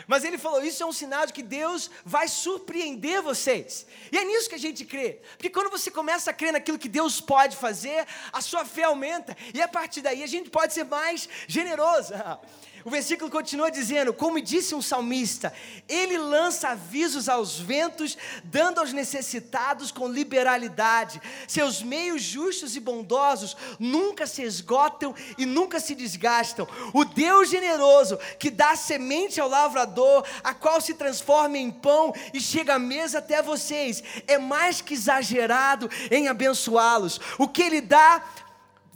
Mas 0.07 0.25
ele 0.25 0.39
falou: 0.39 0.63
Isso 0.63 0.83
é 0.83 0.87
um 0.87 0.93
sinal 0.93 1.27
de 1.27 1.33
que 1.33 1.43
Deus 1.43 1.91
vai 2.05 2.29
surpreender 2.29 3.21
vocês. 3.21 3.87
E 4.13 4.17
é 4.17 4.25
nisso 4.25 4.49
que 4.49 4.55
a 4.55 4.59
gente 4.59 4.85
crê. 4.85 5.21
Porque 5.37 5.51
quando 5.51 5.71
você 5.71 5.91
começa 5.91 6.31
a 6.31 6.35
crer 6.35 6.53
naquilo 6.53 6.79
que 6.79 6.89
Deus 6.89 7.21
pode 7.21 7.57
fazer, 7.57 8.07
a 8.33 8.41
sua 8.41 8.65
fé 8.65 8.85
aumenta. 8.85 9.37
E 9.53 9.61
a 9.61 9.69
partir 9.69 10.01
daí 10.01 10.23
a 10.23 10.27
gente 10.27 10.49
pode 10.49 10.73
ser 10.73 10.85
mais 10.85 11.29
generoso. 11.49 12.15
O 12.87 12.91
versículo 12.91 13.29
continua 13.29 13.69
dizendo: 13.69 14.15
Como 14.15 14.41
disse 14.41 14.73
um 14.73 14.81
salmista, 14.81 15.53
ele 15.89 16.17
lança 16.17 16.69
avisos 16.69 17.29
aos 17.29 17.59
ventos, 17.59 18.17
dando 18.45 18.79
aos 18.79 18.93
necessitados 18.93 19.91
com 19.91 20.07
liberalidade. 20.07 21.21
Seus 21.49 21.83
meios 21.83 22.23
justos 22.23 22.77
e 22.77 22.81
bondosos 22.81 23.57
nunca 23.81 24.25
se 24.25 24.45
esgotam 24.45 25.17
e 25.37 25.45
nunca 25.45 25.81
se 25.81 25.97
desgastam. 25.97 26.69
O 26.95 27.05
Deus 27.05 27.51
generoso 27.51 28.21
que 28.39 28.51
dá 28.51 28.77
semente 28.77 29.41
ao 29.41 29.49
lavrador, 29.49 30.25
a 30.45 30.55
qual 30.55 30.81
se 30.81 30.95
transforma 30.95 31.59
em 31.59 31.73
pão 31.73 32.15
e 32.33 32.41
chega 32.41 32.77
à 32.77 32.79
mesa 32.79 33.19
até 33.19 33.43
vocês, 33.43 34.01
é 34.29 34.39
mais 34.39 34.81
que 34.81 34.95
exagerado 34.95 35.91
em 36.09 36.29
abençoá-los. 36.29 37.21
O 37.37 37.49
que 37.49 37.63
ele 37.63 37.81
dá 37.81 38.23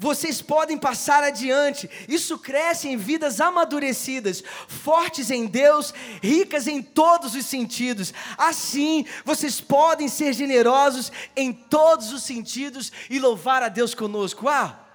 vocês 0.01 0.41
podem 0.41 0.79
passar 0.79 1.23
adiante. 1.23 1.91
Isso 2.09 2.39
cresce 2.39 2.89
em 2.89 2.97
vidas 2.97 3.39
amadurecidas, 3.39 4.43
fortes 4.67 5.31
em 5.31 5.45
Deus, 5.45 5.93
ricas 6.23 6.67
em 6.67 6.81
todos 6.81 7.35
os 7.35 7.45
sentidos. 7.45 8.15
Assim, 8.39 9.05
vocês 9.27 9.61
podem 9.61 10.09
ser 10.09 10.33
generosos 10.33 11.13
em 11.37 11.53
todos 11.53 12.15
os 12.15 12.23
sentidos 12.23 12.91
e 13.11 13.19
louvar 13.19 13.63
a 13.63 13.69
Deus 13.69 13.95
conosco. 13.95 14.49
Ah, 14.49 14.90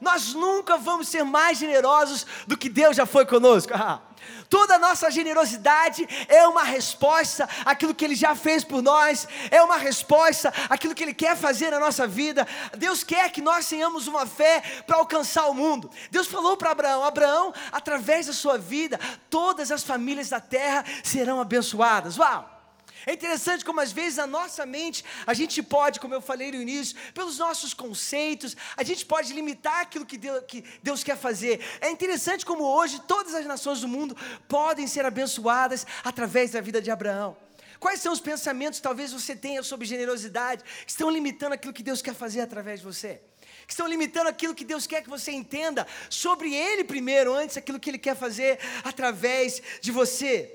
nós 0.00 0.34
nunca 0.34 0.76
vamos 0.76 1.08
ser 1.08 1.24
mais 1.24 1.58
generosos 1.58 2.26
do 2.46 2.56
que 2.56 2.68
Deus 2.68 2.96
já 2.96 3.06
foi 3.06 3.26
conosco. 3.26 3.72
Toda 4.48 4.74
a 4.74 4.78
nossa 4.78 5.10
generosidade 5.10 6.06
é 6.28 6.46
uma 6.46 6.64
resposta 6.64 7.48
àquilo 7.64 7.94
que 7.94 8.04
Ele 8.04 8.16
já 8.16 8.34
fez 8.34 8.64
por 8.64 8.82
nós, 8.82 9.26
é 9.50 9.62
uma 9.62 9.76
resposta 9.76 10.52
àquilo 10.68 10.94
que 10.94 11.04
Ele 11.04 11.14
quer 11.14 11.36
fazer 11.36 11.70
na 11.70 11.78
nossa 11.78 12.06
vida. 12.06 12.46
Deus 12.76 13.04
quer 13.04 13.30
que 13.30 13.40
nós 13.40 13.68
tenhamos 13.68 14.08
uma 14.08 14.26
fé 14.26 14.60
para 14.86 14.98
alcançar 14.98 15.46
o 15.46 15.54
mundo. 15.54 15.88
Deus 16.10 16.26
falou 16.26 16.56
para 16.56 16.72
Abraão: 16.72 17.04
Abraão, 17.04 17.54
através 17.70 18.26
da 18.26 18.32
sua 18.32 18.58
vida, 18.58 18.98
todas 19.30 19.70
as 19.70 19.84
famílias 19.84 20.28
da 20.28 20.40
terra 20.40 20.84
serão 21.04 21.40
abençoadas. 21.40 22.18
Uau! 22.18 22.59
É 23.06 23.12
interessante 23.12 23.64
como 23.64 23.80
às 23.80 23.92
vezes 23.92 24.18
a 24.18 24.26
nossa 24.26 24.66
mente, 24.66 25.04
a 25.26 25.34
gente 25.34 25.62
pode, 25.62 26.00
como 26.00 26.14
eu 26.14 26.20
falei 26.20 26.52
no 26.52 26.60
início, 26.60 26.96
pelos 27.14 27.38
nossos 27.38 27.72
conceitos, 27.72 28.56
a 28.76 28.82
gente 28.82 29.06
pode 29.06 29.32
limitar 29.32 29.80
aquilo 29.80 30.04
que 30.04 30.18
Deus, 30.18 30.44
que 30.46 30.64
Deus 30.82 31.02
quer 31.02 31.16
fazer. 31.16 31.60
É 31.80 31.90
interessante 31.90 32.44
como 32.44 32.64
hoje 32.64 33.00
todas 33.06 33.34
as 33.34 33.46
nações 33.46 33.80
do 33.80 33.88
mundo 33.88 34.16
podem 34.48 34.86
ser 34.86 35.04
abençoadas 35.04 35.86
através 36.04 36.50
da 36.50 36.60
vida 36.60 36.80
de 36.80 36.90
Abraão. 36.90 37.36
Quais 37.78 38.00
são 38.00 38.12
os 38.12 38.20
pensamentos 38.20 38.78
que 38.78 38.82
talvez 38.82 39.10
você 39.10 39.34
tenha 39.34 39.62
sobre 39.62 39.86
generosidade 39.86 40.62
que 40.84 40.90
estão 40.90 41.08
limitando 41.08 41.54
aquilo 41.54 41.72
que 41.72 41.82
Deus 41.82 42.02
quer 42.02 42.14
fazer 42.14 42.42
através 42.42 42.80
de 42.80 42.86
você? 42.86 43.22
Que 43.66 43.72
estão 43.72 43.86
limitando 43.86 44.28
aquilo 44.28 44.54
que 44.54 44.64
Deus 44.64 44.86
quer 44.86 45.02
que 45.02 45.08
você 45.08 45.32
entenda 45.32 45.86
sobre 46.10 46.54
Ele 46.54 46.84
primeiro, 46.84 47.32
antes 47.32 47.56
aquilo 47.56 47.80
que 47.80 47.88
Ele 47.88 47.98
quer 47.98 48.14
fazer 48.14 48.58
através 48.84 49.62
de 49.80 49.90
você. 49.90 50.54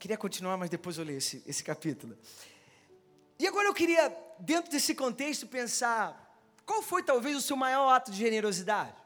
Queria 0.00 0.16
continuar, 0.16 0.56
mas 0.56 0.70
depois 0.70 0.96
eu 0.96 1.04
leio 1.04 1.18
esse, 1.18 1.42
esse 1.46 1.62
capítulo. 1.62 2.16
E 3.38 3.46
agora 3.46 3.68
eu 3.68 3.74
queria, 3.74 4.08
dentro 4.38 4.70
desse 4.70 4.94
contexto, 4.94 5.46
pensar: 5.46 6.40
qual 6.64 6.82
foi 6.82 7.02
talvez 7.02 7.36
o 7.36 7.40
seu 7.42 7.54
maior 7.54 7.92
ato 7.92 8.10
de 8.10 8.16
generosidade? 8.16 8.96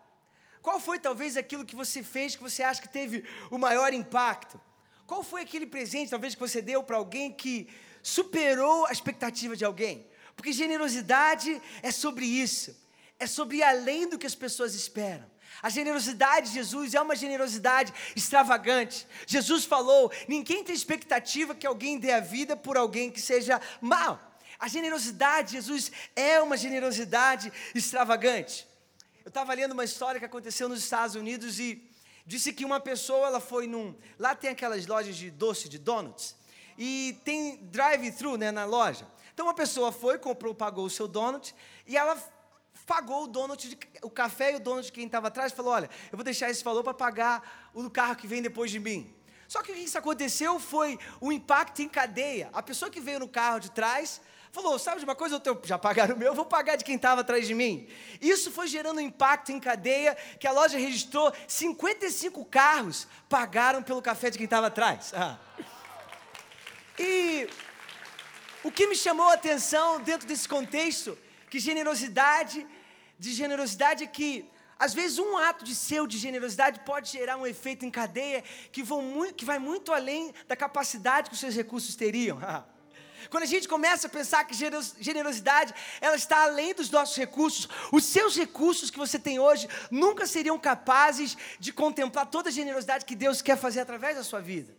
Qual 0.62 0.78
foi 0.78 1.00
talvez 1.00 1.36
aquilo 1.36 1.64
que 1.64 1.74
você 1.74 2.00
fez 2.00 2.36
que 2.36 2.42
você 2.44 2.62
acha 2.62 2.80
que 2.80 2.88
teve 2.88 3.24
o 3.50 3.58
maior 3.58 3.92
impacto? 3.92 4.60
Qual 5.04 5.24
foi 5.24 5.42
aquele 5.42 5.66
presente 5.66 6.10
talvez 6.10 6.34
que 6.34 6.40
você 6.40 6.62
deu 6.62 6.80
para 6.80 6.96
alguém 6.96 7.32
que 7.32 7.68
superou 8.00 8.86
a 8.86 8.92
expectativa 8.92 9.56
de 9.56 9.64
alguém? 9.64 10.06
Porque 10.36 10.52
generosidade 10.52 11.60
é 11.82 11.90
sobre 11.90 12.24
isso, 12.24 12.72
é 13.18 13.26
sobre 13.26 13.64
além 13.64 14.08
do 14.08 14.16
que 14.16 14.28
as 14.28 14.36
pessoas 14.36 14.76
esperam. 14.76 15.28
A 15.62 15.68
generosidade 15.68 16.48
de 16.48 16.54
Jesus 16.54 16.94
é 16.94 17.00
uma 17.00 17.16
generosidade 17.16 17.92
extravagante. 18.14 19.06
Jesus 19.26 19.64
falou: 19.64 20.10
ninguém 20.28 20.62
tem 20.64 20.74
expectativa 20.74 21.54
que 21.54 21.66
alguém 21.66 21.98
dê 21.98 22.12
a 22.12 22.20
vida 22.20 22.56
por 22.56 22.76
alguém 22.76 23.10
que 23.10 23.20
seja 23.20 23.60
mal. 23.80 24.20
A 24.58 24.68
generosidade 24.68 25.48
de 25.48 25.54
Jesus 25.54 25.90
é 26.14 26.40
uma 26.40 26.56
generosidade 26.56 27.52
extravagante. 27.74 28.66
Eu 29.24 29.28
estava 29.28 29.54
lendo 29.54 29.72
uma 29.72 29.84
história 29.84 30.18
que 30.18 30.26
aconteceu 30.26 30.68
nos 30.68 30.80
Estados 30.80 31.14
Unidos 31.14 31.58
e 31.58 31.82
disse 32.26 32.52
que 32.52 32.64
uma 32.64 32.80
pessoa 32.80 33.26
ela 33.26 33.40
foi 33.40 33.66
num. 33.66 33.94
Lá 34.18 34.34
tem 34.34 34.50
aquelas 34.50 34.86
lojas 34.86 35.16
de 35.16 35.30
doce, 35.30 35.68
de 35.68 35.78
donuts, 35.78 36.36
e 36.76 37.18
tem 37.24 37.56
drive-thru 37.56 38.36
né, 38.36 38.50
na 38.50 38.64
loja. 38.64 39.06
Então 39.32 39.46
uma 39.46 39.54
pessoa 39.54 39.90
foi, 39.90 40.18
comprou, 40.18 40.54
pagou 40.54 40.84
o 40.84 40.90
seu 40.90 41.08
donut 41.08 41.54
e 41.86 41.96
ela 41.96 42.16
pagou 42.86 43.24
o 43.24 43.26
donut, 43.26 43.68
de, 43.68 43.78
o 44.02 44.10
café 44.10 44.52
e 44.52 44.56
o 44.56 44.60
dono 44.60 44.82
de 44.82 44.92
quem 44.92 45.06
estava 45.06 45.28
atrás, 45.28 45.52
falou: 45.52 45.72
Olha, 45.72 45.90
eu 46.10 46.16
vou 46.16 46.24
deixar 46.24 46.50
esse 46.50 46.62
valor 46.62 46.82
para 46.82 46.94
pagar 46.94 47.70
o 47.72 47.82
do 47.82 47.90
carro 47.90 48.16
que 48.16 48.26
vem 48.26 48.42
depois 48.42 48.70
de 48.70 48.78
mim. 48.78 49.14
Só 49.48 49.62
que 49.62 49.72
o 49.72 49.74
que 49.74 49.80
isso 49.80 49.98
aconteceu 49.98 50.58
foi 50.58 50.98
o 51.20 51.30
impacto 51.30 51.80
em 51.82 51.88
cadeia. 51.88 52.48
A 52.52 52.62
pessoa 52.62 52.90
que 52.90 53.00
veio 53.00 53.20
no 53.20 53.28
carro 53.28 53.60
de 53.60 53.70
trás 53.70 54.20
falou: 54.52 54.78
Sabe 54.78 54.98
de 54.98 55.04
uma 55.04 55.14
coisa? 55.14 55.40
Eu 55.44 55.60
já 55.64 55.78
pagaram 55.78 56.14
o 56.14 56.18
meu, 56.18 56.28
eu 56.28 56.34
vou 56.34 56.46
pagar 56.46 56.76
de 56.76 56.84
quem 56.84 56.96
estava 56.96 57.22
atrás 57.22 57.46
de 57.46 57.54
mim. 57.54 57.88
Isso 58.20 58.50
foi 58.50 58.66
gerando 58.66 58.98
um 58.98 59.00
impacto 59.00 59.52
em 59.52 59.60
cadeia 59.60 60.16
que 60.38 60.46
a 60.46 60.52
loja 60.52 60.78
registrou 60.78 61.32
55 61.48 62.44
carros 62.46 63.06
pagaram 63.28 63.82
pelo 63.82 64.02
café 64.02 64.30
de 64.30 64.38
quem 64.38 64.44
estava 64.44 64.68
atrás. 64.68 65.12
Ah. 65.14 65.38
E 66.98 67.48
o 68.62 68.70
que 68.70 68.86
me 68.86 68.94
chamou 68.94 69.28
a 69.28 69.34
atenção 69.34 70.00
dentro 70.00 70.26
desse 70.26 70.48
contexto 70.48 71.18
que 71.54 71.60
generosidade, 71.60 72.66
de 73.16 73.32
generosidade 73.32 74.02
é 74.02 74.08
que 74.08 74.44
às 74.76 74.92
vezes 74.92 75.20
um 75.20 75.36
ato 75.36 75.64
de 75.64 75.72
seu 75.72 76.04
de 76.04 76.18
generosidade 76.18 76.80
pode 76.80 77.12
gerar 77.12 77.36
um 77.36 77.46
efeito 77.46 77.86
em 77.86 77.92
cadeia 77.92 78.42
que, 78.72 78.82
muito, 78.82 79.34
que 79.34 79.44
vai 79.44 79.60
muito 79.60 79.92
além 79.92 80.34
da 80.48 80.56
capacidade 80.56 81.28
que 81.28 81.34
os 81.34 81.38
seus 81.38 81.54
recursos 81.54 81.94
teriam. 81.94 82.40
Quando 83.30 83.44
a 83.44 83.46
gente 83.46 83.68
começa 83.68 84.08
a 84.08 84.10
pensar 84.10 84.42
que 84.44 84.54
generosidade 84.98 85.72
ela 86.00 86.16
está 86.16 86.42
além 86.42 86.74
dos 86.74 86.90
nossos 86.90 87.16
recursos, 87.16 87.68
os 87.92 88.02
seus 88.02 88.36
recursos 88.36 88.90
que 88.90 88.98
você 88.98 89.16
tem 89.16 89.38
hoje 89.38 89.68
nunca 89.92 90.26
seriam 90.26 90.58
capazes 90.58 91.36
de 91.60 91.72
contemplar 91.72 92.26
toda 92.26 92.48
a 92.48 92.52
generosidade 92.52 93.04
que 93.04 93.14
Deus 93.14 93.40
quer 93.40 93.56
fazer 93.56 93.78
através 93.78 94.16
da 94.16 94.24
sua 94.24 94.40
vida. 94.40 94.74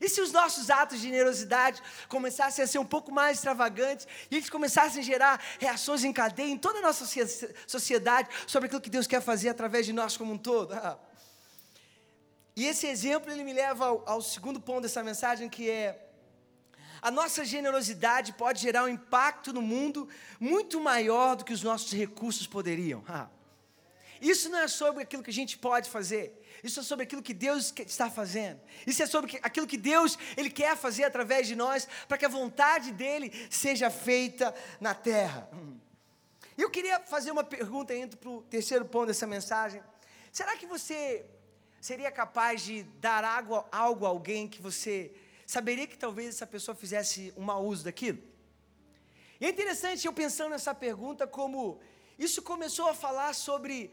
E 0.00 0.08
se 0.08 0.20
os 0.20 0.32
nossos 0.32 0.70
atos 0.70 0.98
de 0.98 1.08
generosidade 1.08 1.82
começassem 2.08 2.64
a 2.64 2.66
ser 2.66 2.78
um 2.78 2.86
pouco 2.86 3.12
mais 3.12 3.36
extravagantes 3.36 4.08
e 4.30 4.36
eles 4.36 4.48
começassem 4.48 5.00
a 5.00 5.04
gerar 5.04 5.42
reações 5.58 6.04
em 6.04 6.12
cadeia 6.12 6.48
em 6.48 6.56
toda 6.56 6.78
a 6.78 6.82
nossa 6.82 7.04
sociedade 7.66 8.28
sobre 8.46 8.66
aquilo 8.66 8.80
que 8.80 8.88
Deus 8.88 9.06
quer 9.06 9.20
fazer 9.20 9.50
através 9.50 9.84
de 9.84 9.92
nós 9.92 10.16
como 10.16 10.32
um 10.32 10.38
todo? 10.38 10.74
E 12.56 12.66
esse 12.66 12.86
exemplo 12.86 13.30
ele 13.30 13.44
me 13.44 13.52
leva 13.52 13.86
ao, 13.86 14.08
ao 14.08 14.22
segundo 14.22 14.60
ponto 14.60 14.82
dessa 14.82 15.02
mensagem 15.02 15.48
que 15.48 15.68
é 15.68 16.06
a 17.02 17.10
nossa 17.10 17.44
generosidade 17.44 18.32
pode 18.34 18.60
gerar 18.60 18.84
um 18.84 18.88
impacto 18.88 19.52
no 19.52 19.62
mundo 19.62 20.08
muito 20.38 20.80
maior 20.80 21.34
do 21.34 21.44
que 21.44 21.52
os 21.52 21.62
nossos 21.62 21.92
recursos 21.92 22.46
poderiam. 22.46 23.02
Isso 24.20 24.48
não 24.48 24.58
é 24.58 24.68
sobre 24.68 25.02
aquilo 25.02 25.22
que 25.22 25.30
a 25.30 25.32
gente 25.34 25.56
pode 25.56 25.88
fazer. 25.88 26.40
Isso 26.62 26.80
é 26.80 26.82
sobre 26.82 27.04
aquilo 27.04 27.22
que 27.22 27.32
Deus 27.32 27.72
está 27.86 28.10
fazendo. 28.10 28.60
Isso 28.86 29.02
é 29.02 29.06
sobre 29.06 29.38
aquilo 29.42 29.66
que 29.66 29.78
Deus 29.78 30.18
ele 30.36 30.50
quer 30.50 30.76
fazer 30.76 31.04
através 31.04 31.46
de 31.46 31.56
nós, 31.56 31.88
para 32.06 32.18
que 32.18 32.26
a 32.26 32.28
vontade 32.28 32.92
dele 32.92 33.32
seja 33.48 33.88
feita 33.90 34.54
na 34.78 34.94
terra. 34.94 35.48
E 36.56 36.62
eu 36.62 36.70
queria 36.70 37.00
fazer 37.00 37.30
uma 37.30 37.42
pergunta 37.42 37.94
indo 37.94 38.16
para 38.18 38.28
o 38.28 38.42
terceiro 38.42 38.84
ponto 38.84 39.06
dessa 39.06 39.26
mensagem. 39.26 39.82
Será 40.30 40.56
que 40.56 40.66
você 40.66 41.24
seria 41.80 42.10
capaz 42.10 42.62
de 42.62 42.82
dar 43.00 43.24
algo, 43.24 43.64
algo 43.72 44.04
a 44.04 44.10
alguém 44.10 44.46
que 44.46 44.60
você 44.60 45.10
saberia 45.46 45.86
que 45.86 45.96
talvez 45.96 46.28
essa 46.28 46.46
pessoa 46.46 46.74
fizesse 46.74 47.32
um 47.36 47.42
mau 47.42 47.64
uso 47.64 47.84
daquilo? 47.84 48.22
E 49.40 49.46
é 49.46 49.48
interessante 49.48 50.06
eu 50.06 50.12
pensando 50.12 50.50
nessa 50.50 50.74
pergunta 50.74 51.26
como 51.26 51.80
isso 52.18 52.42
começou 52.42 52.86
a 52.86 52.94
falar 52.94 53.34
sobre 53.34 53.90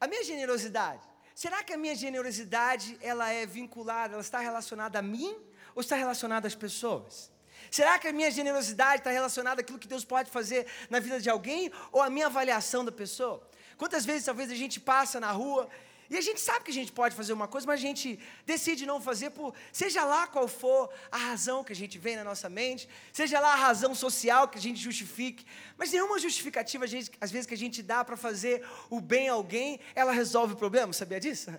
a 0.00 0.06
minha 0.06 0.24
generosidade. 0.24 1.02
Será 1.34 1.62
que 1.62 1.72
a 1.72 1.78
minha 1.78 1.94
generosidade 1.94 2.98
ela 3.00 3.30
é 3.30 3.46
vinculada, 3.46 4.14
ela 4.14 4.22
está 4.22 4.40
relacionada 4.40 4.98
a 4.98 5.02
mim 5.02 5.36
ou 5.74 5.80
está 5.80 5.96
relacionada 5.96 6.46
às 6.48 6.54
pessoas? 6.54 7.30
Será 7.70 7.98
que 7.98 8.08
a 8.08 8.12
minha 8.12 8.30
generosidade 8.30 9.00
está 9.00 9.10
relacionada 9.10 9.60
àquilo 9.60 9.78
que 9.78 9.88
Deus 9.88 10.04
pode 10.04 10.30
fazer 10.30 10.66
na 10.88 11.00
vida 11.00 11.20
de 11.20 11.28
alguém 11.28 11.70
ou 11.92 12.00
à 12.02 12.10
minha 12.10 12.26
avaliação 12.26 12.84
da 12.84 12.92
pessoa? 12.92 13.46
Quantas 13.76 14.04
vezes 14.04 14.24
talvez 14.24 14.50
a 14.50 14.54
gente 14.54 14.80
passa 14.80 15.20
na 15.20 15.30
rua 15.30 15.68
e 16.10 16.16
a 16.16 16.20
gente 16.22 16.40
sabe 16.40 16.64
que 16.64 16.70
a 16.70 16.74
gente 16.74 16.90
pode 16.90 17.14
fazer 17.14 17.34
uma 17.34 17.46
coisa, 17.46 17.66
mas 17.66 17.80
a 17.80 17.82
gente 17.82 18.18
decide 18.46 18.86
não 18.86 19.00
fazer 19.00 19.30
por, 19.30 19.54
seja 19.70 20.04
lá 20.04 20.26
qual 20.26 20.48
for 20.48 20.90
a 21.10 21.18
razão 21.18 21.62
que 21.62 21.72
a 21.72 21.76
gente 21.76 21.98
vem 21.98 22.16
na 22.16 22.24
nossa 22.24 22.48
mente, 22.48 22.88
seja 23.12 23.38
lá 23.38 23.52
a 23.52 23.56
razão 23.56 23.94
social 23.94 24.48
que 24.48 24.56
a 24.56 24.60
gente 24.60 24.80
justifique, 24.80 25.44
mas 25.76 25.92
nenhuma 25.92 26.18
justificativa, 26.18 26.86
gente, 26.86 27.10
às 27.20 27.30
vezes, 27.30 27.46
que 27.46 27.54
a 27.54 27.58
gente 27.58 27.82
dá 27.82 28.02
para 28.02 28.16
fazer 28.16 28.66
o 28.88 29.00
bem 29.00 29.28
a 29.28 29.34
alguém, 29.34 29.80
ela 29.94 30.12
resolve 30.12 30.54
o 30.54 30.56
problema, 30.56 30.92
sabia 30.92 31.20
disso? 31.20 31.50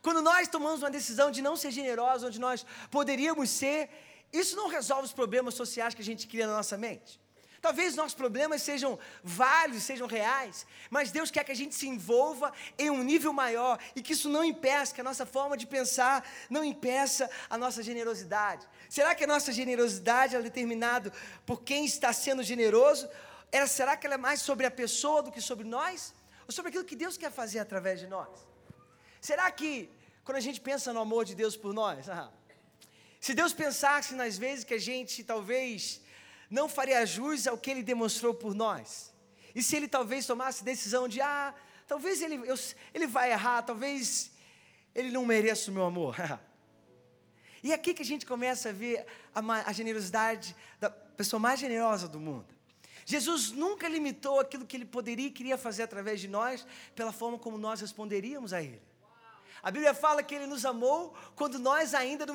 Quando 0.00 0.22
nós 0.22 0.48
tomamos 0.48 0.82
uma 0.82 0.90
decisão 0.90 1.30
de 1.30 1.42
não 1.42 1.54
ser 1.56 1.70
generosos, 1.70 2.28
onde 2.28 2.40
nós 2.40 2.64
poderíamos 2.90 3.50
ser, 3.50 3.90
isso 4.32 4.56
não 4.56 4.68
resolve 4.68 5.04
os 5.04 5.12
problemas 5.12 5.54
sociais 5.54 5.94
que 5.94 6.00
a 6.02 6.04
gente 6.04 6.26
cria 6.26 6.46
na 6.46 6.54
nossa 6.54 6.76
mente. 6.76 7.20
Talvez 7.60 7.96
nossos 7.96 8.14
problemas 8.14 8.62
sejam 8.62 8.98
válidos, 9.22 9.82
sejam 9.82 10.06
reais, 10.06 10.64
mas 10.90 11.10
Deus 11.10 11.30
quer 11.30 11.42
que 11.42 11.50
a 11.50 11.56
gente 11.56 11.74
se 11.74 11.88
envolva 11.88 12.52
em 12.78 12.88
um 12.88 13.02
nível 13.02 13.32
maior 13.32 13.78
e 13.96 14.02
que 14.02 14.12
isso 14.12 14.28
não 14.28 14.44
impeça, 14.44 14.94
que 14.94 15.00
a 15.00 15.04
nossa 15.04 15.26
forma 15.26 15.56
de 15.56 15.66
pensar 15.66 16.24
não 16.48 16.64
impeça 16.64 17.28
a 17.50 17.58
nossa 17.58 17.82
generosidade. 17.82 18.66
Será 18.88 19.14
que 19.14 19.24
a 19.24 19.26
nossa 19.26 19.52
generosidade 19.52 20.36
é 20.36 20.42
determinada 20.42 21.12
por 21.44 21.62
quem 21.62 21.84
está 21.84 22.12
sendo 22.12 22.44
generoso? 22.44 23.08
Será 23.66 23.96
que 23.96 24.06
ela 24.06 24.14
é 24.14 24.18
mais 24.18 24.40
sobre 24.40 24.64
a 24.64 24.70
pessoa 24.70 25.22
do 25.22 25.32
que 25.32 25.40
sobre 25.40 25.66
nós? 25.66 26.14
Ou 26.46 26.52
sobre 26.52 26.68
aquilo 26.70 26.84
que 26.84 26.96
Deus 26.96 27.16
quer 27.16 27.32
fazer 27.32 27.58
através 27.58 27.98
de 27.98 28.06
nós? 28.06 28.28
Será 29.20 29.50
que, 29.50 29.90
quando 30.24 30.36
a 30.36 30.40
gente 30.40 30.60
pensa 30.60 30.92
no 30.92 31.00
amor 31.00 31.24
de 31.24 31.34
Deus 31.34 31.56
por 31.56 31.74
nós, 31.74 32.06
se 33.20 33.34
Deus 33.34 33.52
pensasse 33.52 34.14
nas 34.14 34.38
vezes 34.38 34.64
que 34.64 34.74
a 34.74 34.78
gente 34.78 35.24
talvez 35.24 36.00
não 36.50 36.68
faria 36.68 37.04
jus 37.04 37.46
ao 37.46 37.58
que 37.58 37.70
ele 37.70 37.82
demonstrou 37.82 38.32
por 38.34 38.54
nós. 38.54 39.14
E 39.54 39.62
se 39.62 39.76
ele 39.76 39.88
talvez 39.88 40.26
tomasse 40.26 40.64
decisão 40.64 41.08
de, 41.08 41.20
ah, 41.20 41.54
talvez 41.86 42.22
ele, 42.22 42.36
eu, 42.48 42.56
ele 42.94 43.06
vai 43.06 43.32
errar, 43.32 43.62
talvez 43.62 44.30
ele 44.94 45.10
não 45.10 45.24
mereça 45.24 45.70
o 45.70 45.74
meu 45.74 45.84
amor. 45.84 46.16
e 47.62 47.72
é 47.72 47.74
aqui 47.74 47.92
que 47.92 48.02
a 48.02 48.04
gente 48.04 48.24
começa 48.24 48.70
a 48.70 48.72
ver 48.72 49.04
a, 49.34 49.40
a 49.68 49.72
generosidade 49.72 50.54
da 50.80 50.90
pessoa 50.90 51.40
mais 51.40 51.60
generosa 51.60 52.08
do 52.08 52.20
mundo. 52.20 52.58
Jesus 53.04 53.52
nunca 53.52 53.88
limitou 53.88 54.38
aquilo 54.38 54.66
que 54.66 54.76
ele 54.76 54.84
poderia 54.84 55.28
e 55.28 55.30
queria 55.30 55.56
fazer 55.56 55.82
através 55.82 56.20
de 56.20 56.28
nós, 56.28 56.66
pela 56.94 57.10
forma 57.10 57.38
como 57.38 57.56
nós 57.56 57.80
responderíamos 57.80 58.52
a 58.52 58.62
ele. 58.62 58.82
A 59.62 59.70
Bíblia 59.70 59.94
fala 59.94 60.22
que 60.22 60.34
ele 60.34 60.46
nos 60.46 60.64
amou 60.64 61.14
quando 61.34 61.58
nós 61.58 61.94
ainda, 61.94 62.26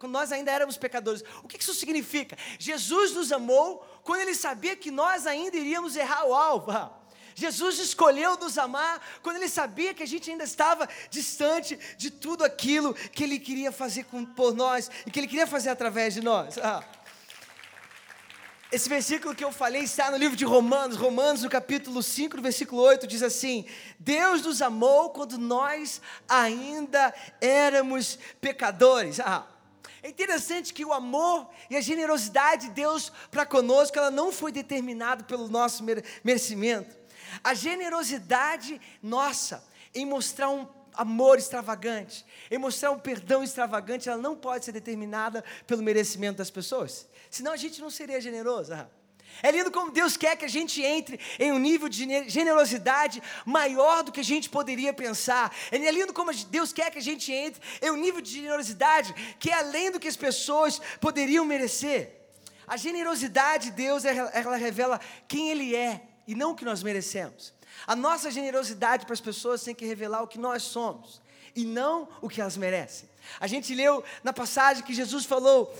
quando 0.00 0.12
nós 0.12 0.32
ainda 0.32 0.50
éramos 0.50 0.78
pecadores. 0.78 1.22
O 1.44 1.46
que 1.46 1.60
isso 1.60 1.74
significa? 1.74 2.36
Jesus 2.58 3.12
nos 3.12 3.30
amou 3.30 3.86
quando 4.02 4.22
ele 4.22 4.34
sabia 4.34 4.74
que 4.74 4.90
nós 4.90 5.26
ainda 5.26 5.54
iríamos 5.58 5.94
errar 5.94 6.24
o 6.24 6.34
alvo. 6.34 6.72
Jesus 7.34 7.78
escolheu 7.78 8.38
nos 8.38 8.56
amar 8.56 9.00
quando 9.22 9.36
ele 9.36 9.48
sabia 9.48 9.92
que 9.92 10.02
a 10.02 10.06
gente 10.06 10.30
ainda 10.30 10.44
estava 10.44 10.88
distante 11.10 11.78
de 11.98 12.10
tudo 12.10 12.42
aquilo 12.42 12.94
que 12.94 13.22
ele 13.22 13.38
queria 13.38 13.70
fazer 13.70 14.04
com, 14.04 14.24
por 14.24 14.54
nós 14.54 14.90
e 15.06 15.10
que 15.10 15.20
ele 15.20 15.28
queria 15.28 15.46
fazer 15.46 15.68
através 15.68 16.14
de 16.14 16.22
nós. 16.22 16.56
Ah. 16.56 16.82
Esse 18.72 18.88
versículo 18.88 19.34
que 19.34 19.44
eu 19.44 19.52
falei 19.52 19.82
está 19.82 20.10
no 20.10 20.16
livro 20.16 20.36
de 20.36 20.46
Romanos, 20.46 20.96
Romanos, 20.96 21.42
no 21.42 21.50
capítulo 21.50 22.02
5, 22.02 22.36
no 22.36 22.42
versículo 22.42 22.80
8, 22.80 23.06
diz 23.06 23.22
assim: 23.22 23.66
Deus 23.98 24.40
nos 24.42 24.62
amou 24.62 25.10
quando 25.10 25.36
nós 25.36 26.00
ainda 26.26 27.12
éramos 27.38 28.18
pecadores. 28.40 29.20
Ah, 29.20 29.46
é 30.02 30.08
interessante 30.08 30.72
que 30.72 30.84
o 30.84 30.92
amor 30.92 31.48
e 31.68 31.76
a 31.76 31.80
generosidade 31.80 32.68
de 32.68 32.74
Deus 32.74 33.12
para 33.30 33.44
conosco, 33.44 33.98
ela 33.98 34.10
não 34.10 34.32
foi 34.32 34.50
determinada 34.50 35.24
pelo 35.24 35.48
nosso 35.48 35.84
merecimento. 36.24 36.96
A 37.44 37.54
generosidade 37.54 38.80
nossa 39.02 39.64
em 39.94 40.06
mostrar 40.06 40.50
um 40.50 40.66
amor 40.94 41.38
extravagante, 41.38 42.24
em 42.50 42.58
mostrar 42.58 42.90
um 42.90 42.98
perdão 42.98 43.42
extravagante, 43.42 44.08
ela 44.08 44.20
não 44.20 44.36
pode 44.36 44.64
ser 44.64 44.72
determinada 44.72 45.44
pelo 45.66 45.82
merecimento 45.82 46.38
das 46.38 46.50
pessoas. 46.50 47.08
Senão 47.30 47.52
a 47.52 47.56
gente 47.56 47.80
não 47.80 47.90
seria 47.90 48.20
generoso. 48.20 48.74
Ah. 48.74 48.88
É 49.42 49.50
lindo 49.50 49.70
como 49.70 49.90
Deus 49.90 50.16
quer 50.16 50.36
que 50.36 50.44
a 50.44 50.48
gente 50.48 50.82
entre 50.82 51.18
em 51.38 51.52
um 51.52 51.58
nível 51.58 51.88
de 51.88 52.28
generosidade 52.28 53.22
maior 53.44 54.02
do 54.02 54.12
que 54.12 54.20
a 54.20 54.24
gente 54.24 54.50
poderia 54.50 54.92
pensar. 54.92 55.54
É 55.70 55.78
lindo 55.90 56.12
como 56.12 56.32
Deus 56.32 56.72
quer 56.72 56.90
que 56.90 56.98
a 56.98 57.02
gente 57.02 57.32
entre 57.32 57.60
em 57.80 57.90
um 57.90 57.96
nível 57.96 58.20
de 58.20 58.30
generosidade 58.30 59.14
que 59.38 59.50
é 59.50 59.54
além 59.54 59.90
do 59.90 60.00
que 60.00 60.08
as 60.08 60.16
pessoas 60.16 60.80
poderiam 61.00 61.44
merecer. 61.44 62.20
A 62.66 62.76
generosidade 62.76 63.70
de 63.70 63.72
Deus, 63.72 64.04
ela 64.04 64.56
revela 64.56 65.00
quem 65.26 65.50
Ele 65.50 65.74
é 65.74 66.02
e 66.26 66.34
não 66.34 66.52
o 66.52 66.54
que 66.54 66.64
nós 66.64 66.82
merecemos. 66.82 67.52
A 67.86 67.96
nossa 67.96 68.30
generosidade 68.30 69.06
para 69.06 69.14
as 69.14 69.20
pessoas 69.20 69.62
tem 69.62 69.74
que 69.74 69.86
revelar 69.86 70.22
o 70.22 70.28
que 70.28 70.38
nós 70.38 70.62
somos 70.62 71.20
e 71.54 71.64
não 71.64 72.08
o 72.20 72.28
que 72.28 72.40
elas 72.40 72.56
merecem. 72.56 73.08
A 73.38 73.46
gente 73.46 73.74
leu 73.74 74.04
na 74.22 74.32
passagem 74.32 74.84
que 74.84 74.94
Jesus 74.94 75.24
falou 75.24 75.74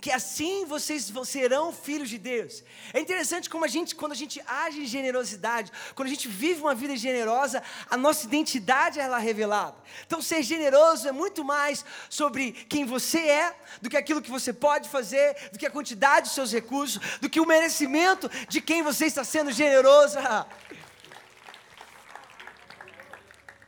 que 0.00 0.10
assim 0.10 0.64
vocês 0.64 1.12
serão 1.24 1.72
filhos 1.72 2.08
de 2.08 2.18
Deus. 2.18 2.64
É 2.92 3.00
interessante 3.00 3.50
como 3.50 3.64
a 3.64 3.68
gente, 3.68 3.94
quando 3.94 4.12
a 4.12 4.16
gente 4.16 4.42
age 4.46 4.80
em 4.80 4.86
generosidade, 4.86 5.70
quando 5.94 6.06
a 6.06 6.10
gente 6.10 6.26
vive 6.26 6.60
uma 6.60 6.74
vida 6.74 6.96
generosa, 6.96 7.62
a 7.88 7.96
nossa 7.96 8.26
identidade 8.26 8.98
é 8.98 9.18
revelada. 9.18 9.76
Então, 10.06 10.22
ser 10.22 10.42
generoso 10.42 11.06
é 11.06 11.12
muito 11.12 11.44
mais 11.44 11.84
sobre 12.08 12.52
quem 12.52 12.84
você 12.84 13.18
é, 13.18 13.56
do 13.82 13.90
que 13.90 13.96
aquilo 13.96 14.22
que 14.22 14.30
você 14.30 14.52
pode 14.52 14.88
fazer, 14.88 15.50
do 15.52 15.58
que 15.58 15.66
a 15.66 15.70
quantidade 15.70 16.26
dos 16.26 16.34
seus 16.34 16.52
recursos, 16.52 17.00
do 17.20 17.28
que 17.28 17.40
o 17.40 17.46
merecimento 17.46 18.30
de 18.48 18.60
quem 18.60 18.82
você 18.82 19.06
está 19.06 19.22
sendo 19.22 19.52
generoso. 19.52 20.18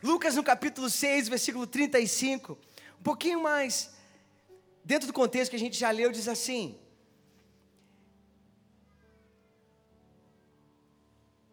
Lucas 0.02 0.34
no 0.34 0.42
capítulo 0.42 0.88
6, 0.88 1.28
versículo 1.28 1.66
35, 1.66 2.58
um 2.98 3.02
pouquinho 3.02 3.42
mais 3.42 3.90
dentro 4.84 5.06
do 5.06 5.12
contexto 5.12 5.50
que 5.50 5.56
a 5.56 5.58
gente 5.58 5.78
já 5.78 5.90
leu, 5.90 6.10
diz 6.10 6.28
assim. 6.28 6.78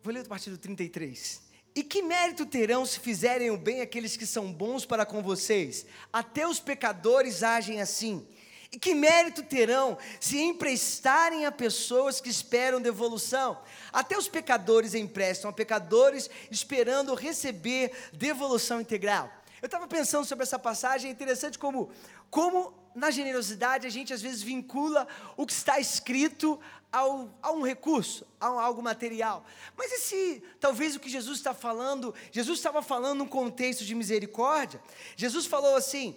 Vou 0.02 0.14
ler 0.14 0.22
a 0.22 0.26
partir 0.26 0.50
do 0.50 0.58
33. 0.58 1.50
E 1.76 1.84
que 1.84 2.02
mérito 2.02 2.46
terão 2.46 2.86
se 2.86 3.00
fizerem 3.00 3.52
o 3.52 3.58
bem 3.58 3.82
aqueles 3.82 4.18
que 4.18 4.26
são 4.26 4.52
bons 4.52 4.86
para 4.86 5.06
com 5.06 5.22
vocês? 5.22 5.86
Até 6.12 6.48
os 6.48 6.60
pecadores 6.60 7.44
agem 7.44 7.82
assim. 7.82 8.28
E 8.72 8.78
que 8.78 8.94
mérito 8.94 9.42
terão 9.44 9.98
se 10.20 10.38
emprestarem 10.40 11.46
a 11.46 11.52
pessoas 11.52 12.22
que 12.22 12.30
esperam 12.30 12.82
devolução? 12.82 13.62
Até 13.92 14.18
os 14.18 14.28
pecadores 14.28 14.94
emprestam 14.94 15.50
a 15.50 15.54
pecadores 15.54 16.30
esperando 16.52 17.16
receber 17.16 17.92
devolução 18.14 18.80
integral. 18.80 19.32
Eu 19.62 19.66
estava 19.66 19.88
pensando 19.88 20.26
sobre 20.26 20.44
essa 20.44 20.60
passagem, 20.60 21.10
é 21.10 21.14
interessante 21.14 21.58
como, 21.58 21.90
como 22.30 22.74
na 23.00 23.10
generosidade 23.10 23.88
a 23.88 23.90
gente 23.90 24.14
às 24.14 24.22
vezes 24.22 24.44
vincula 24.44 25.08
o 25.36 25.46
que 25.46 25.54
está 25.54 25.80
escrito 25.80 26.60
ao, 26.92 27.34
a 27.42 27.52
um 27.52 27.62
recurso, 27.62 28.26
a 28.40 28.48
algo 28.48 28.82
material. 28.82 29.46
Mas 29.78 29.92
e 29.92 29.98
se 30.00 30.44
talvez 30.60 30.96
o 30.96 31.00
que 31.00 31.10
Jesus 31.10 31.38
está 31.38 31.54
falando, 31.54 32.14
Jesus 32.32 32.60
estava 32.60 32.82
falando 32.82 33.20
num 33.20 33.28
contexto 33.28 33.86
de 33.86 33.96
misericórdia? 33.96 34.82
Jesus 35.16 35.46
falou 35.46 35.76
assim: 35.76 36.16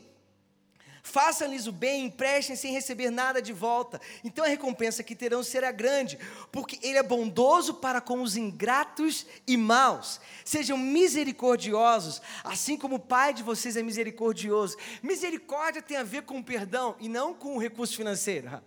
Façam-lhes 1.04 1.66
o 1.66 1.72
bem, 1.72 2.04
emprestem 2.04 2.54
sem 2.54 2.72
receber 2.72 3.10
nada 3.10 3.42
de 3.42 3.52
volta. 3.52 4.00
Então 4.22 4.44
a 4.44 4.48
recompensa 4.48 5.02
que 5.02 5.16
terão 5.16 5.42
será 5.42 5.72
grande, 5.72 6.16
porque 6.52 6.78
Ele 6.80 6.96
é 6.96 7.02
bondoso 7.02 7.74
para 7.74 8.00
com 8.00 8.22
os 8.22 8.36
ingratos 8.36 9.26
e 9.44 9.56
maus. 9.56 10.20
Sejam 10.44 10.78
misericordiosos, 10.78 12.22
assim 12.44 12.76
como 12.76 12.96
o 12.96 13.00
Pai 13.00 13.34
de 13.34 13.42
vocês 13.42 13.76
é 13.76 13.82
misericordioso. 13.82 14.76
Misericórdia 15.02 15.82
tem 15.82 15.96
a 15.96 16.04
ver 16.04 16.22
com 16.22 16.40
perdão 16.40 16.94
e 17.00 17.08
não 17.08 17.34
com 17.34 17.56
o 17.56 17.58
recurso 17.58 17.96
financeiro. 17.96 18.62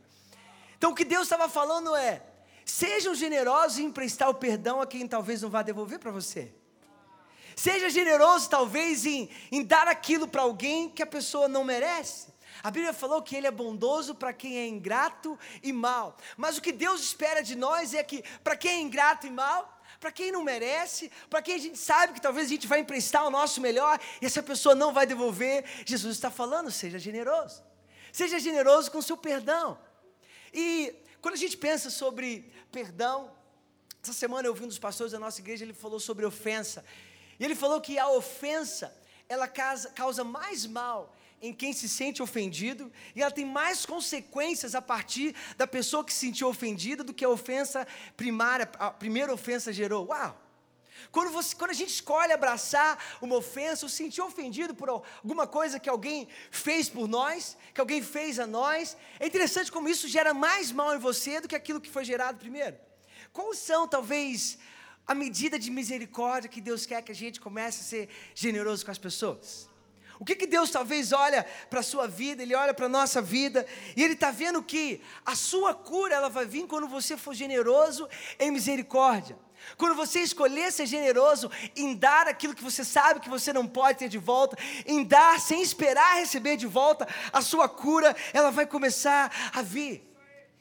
Então 0.78 0.91
o 0.91 0.95
que 0.95 1.06
Deus 1.06 1.24
estava 1.24 1.48
falando 1.48 1.95
é: 1.95 2.21
sejam 2.65 3.15
generosos 3.15 3.80
em 3.80 3.86
emprestar 3.86 4.30
o 4.30 4.36
perdão 4.36 4.82
a 4.82 4.86
quem 4.86 5.08
talvez 5.08 5.41
não 5.41 5.50
vá 5.50 5.62
devolver 5.62 6.00
para 6.00 6.12
você. 6.12 6.52
Seja 7.55 7.89
generoso, 7.89 8.49
talvez, 8.49 9.05
em, 9.05 9.29
em 9.51 9.63
dar 9.63 9.87
aquilo 9.87 10.27
para 10.27 10.41
alguém 10.41 10.89
que 10.89 11.01
a 11.01 11.07
pessoa 11.07 11.47
não 11.47 11.63
merece. 11.63 12.33
A 12.61 12.71
Bíblia 12.71 12.93
falou 12.93 13.21
que 13.21 13.35
Ele 13.35 13.47
é 13.47 13.51
bondoso 13.51 14.15
para 14.15 14.33
quem 14.33 14.57
é 14.57 14.67
ingrato 14.67 15.37
e 15.61 15.71
mal. 15.71 16.17
Mas 16.35 16.57
o 16.57 16.61
que 16.61 16.71
Deus 16.71 17.01
espera 17.01 17.41
de 17.41 17.55
nós 17.55 17.93
é 17.93 18.03
que, 18.03 18.23
para 18.43 18.55
quem 18.55 18.71
é 18.71 18.79
ingrato 18.81 19.27
e 19.27 19.29
mal, 19.29 19.75
para 19.99 20.11
quem 20.11 20.31
não 20.31 20.43
merece, 20.43 21.11
para 21.29 21.41
quem 21.41 21.55
a 21.55 21.59
gente 21.59 21.77
sabe 21.77 22.13
que 22.13 22.21
talvez 22.21 22.47
a 22.47 22.49
gente 22.49 22.67
vai 22.67 22.79
emprestar 22.79 23.25
o 23.25 23.29
nosso 23.29 23.61
melhor 23.61 23.99
e 24.21 24.25
essa 24.25 24.43
pessoa 24.43 24.75
não 24.75 24.93
vai 24.93 25.05
devolver, 25.05 25.63
Jesus 25.85 26.15
está 26.15 26.29
falando: 26.29 26.71
seja 26.71 26.99
generoso. 26.99 27.63
Seja 28.11 28.39
generoso 28.39 28.91
com 28.91 28.97
o 28.97 29.03
seu 29.03 29.17
perdão. 29.17 29.77
E 30.53 30.95
quando 31.21 31.35
a 31.35 31.37
gente 31.37 31.57
pensa 31.57 31.89
sobre 31.89 32.51
perdão, 32.71 33.31
essa 34.01 34.13
semana 34.13 34.47
eu 34.47 34.51
ouvi 34.51 34.63
um 34.63 34.67
dos 34.67 34.79
pastores 34.79 35.11
da 35.11 35.19
nossa 35.19 35.41
igreja, 35.41 35.65
ele 35.65 35.73
falou 35.73 35.99
sobre 35.99 36.25
ofensa. 36.25 36.85
E 37.39 37.45
ele 37.45 37.56
falou 37.56 37.82
que 37.82 37.98
a 37.98 38.08
ofensa, 38.10 38.95
ela 39.28 39.48
causa, 39.48 40.24
mais 40.24 40.65
mal 40.65 41.15
em 41.41 41.54
quem 41.54 41.74
se 41.74 41.88
sente 41.88 42.24
ofendido, 42.24 42.91
e 43.15 43.21
ela 43.21 43.32
tem 43.32 43.45
mais 43.45 43.86
consequências 43.86 44.74
a 44.74 44.82
partir 44.82 45.36
da 45.58 45.67
pessoa 45.67 46.04
que 46.04 46.13
se 46.13 46.19
sentiu 46.19 46.48
ofendida 46.48 47.04
do 47.04 47.13
que 47.13 47.26
a 47.26 47.30
ofensa 47.30 47.86
primária, 48.15 48.69
a 48.80 48.89
primeira 48.89 49.34
ofensa 49.34 49.71
gerou. 49.71 50.08
Uau! 50.08 50.45
Quando, 51.12 51.32
você, 51.32 51.56
quando 51.56 51.71
a 51.71 51.74
gente 51.74 51.89
escolhe 51.89 52.34
abraçar 52.34 52.98
uma 53.21 53.36
ofensa 53.36 53.86
ou 53.86 53.89
se 53.89 53.98
sentir 53.98 54.21
ofendido 54.21 54.74
por 54.74 54.89
alguma 54.89 55.45
coisa 55.45 55.80
que 55.80 55.89
alguém 55.89 56.28
fez 56.50 56.89
por 56.89 57.08
nós, 57.08 57.58
que 57.74 57.82
alguém 57.82 58.02
fez 58.02 58.39
a 58.39 58.48
nós, 58.48 58.98
é 59.19 59.28
interessante 59.28 59.71
como 59.71 59.89
isso 59.89 60.08
gera 60.08 60.34
mais 60.34 60.71
mal 60.71 60.95
em 60.95 61.00
você 61.00 61.39
do 61.39 61.48
que 61.48 61.56
aquilo 61.56 61.82
que 61.82 61.89
foi 61.89 62.04
gerado 62.04 62.38
primeiro. 62.38 62.78
Quais 63.32 63.60
são, 63.60 63.88
talvez, 63.88 64.58
a 65.07 65.13
medida 65.13 65.59
de 65.59 65.69
misericórdia 65.69 66.49
que 66.49 66.61
Deus 66.61 66.85
quer 66.85 67.01
que 67.01 67.11
a 67.11 67.15
gente 67.15 67.39
comece 67.39 67.81
a 67.81 67.83
ser 67.83 68.09
generoso 68.33 68.85
com 68.85 68.91
as 68.91 68.97
pessoas. 68.97 69.69
O 70.19 70.23
que, 70.23 70.35
que 70.35 70.47
Deus 70.47 70.71
talvez 70.71 71.11
olha 71.11 71.45
para 71.69 71.81
a 71.81 71.83
sua 71.83 72.07
vida, 72.07 72.41
Ele 72.41 72.55
olha 72.55 72.73
para 72.73 72.85
a 72.85 72.89
nossa 72.89 73.21
vida, 73.21 73.65
e 73.95 74.03
Ele 74.03 74.13
está 74.13 74.31
vendo 74.31 74.63
que 74.63 75.01
a 75.25 75.35
sua 75.35 75.73
cura 75.73 76.15
ela 76.15 76.29
vai 76.29 76.45
vir 76.45 76.65
quando 76.67 76.87
você 76.87 77.17
for 77.17 77.33
generoso 77.33 78.07
em 78.39 78.49
misericórdia. 78.49 79.37
Quando 79.77 79.95
você 79.95 80.19
escolher 80.19 80.71
ser 80.71 80.85
generoso 80.85 81.51
em 81.75 81.95
dar 81.95 82.27
aquilo 82.27 82.53
que 82.53 82.63
você 82.63 82.83
sabe 82.83 83.19
que 83.19 83.29
você 83.29 83.51
não 83.51 83.67
pode 83.67 83.99
ter 83.99 84.09
de 84.09 84.17
volta, 84.17 84.57
em 84.85 85.03
dar 85.03 85.39
sem 85.39 85.61
esperar 85.61 86.17
receber 86.17 86.55
de 86.55 86.67
volta, 86.67 87.07
a 87.33 87.41
sua 87.41 87.67
cura, 87.67 88.15
ela 88.31 88.51
vai 88.51 88.65
começar 88.65 89.31
a 89.53 89.61
vir. 89.61 90.14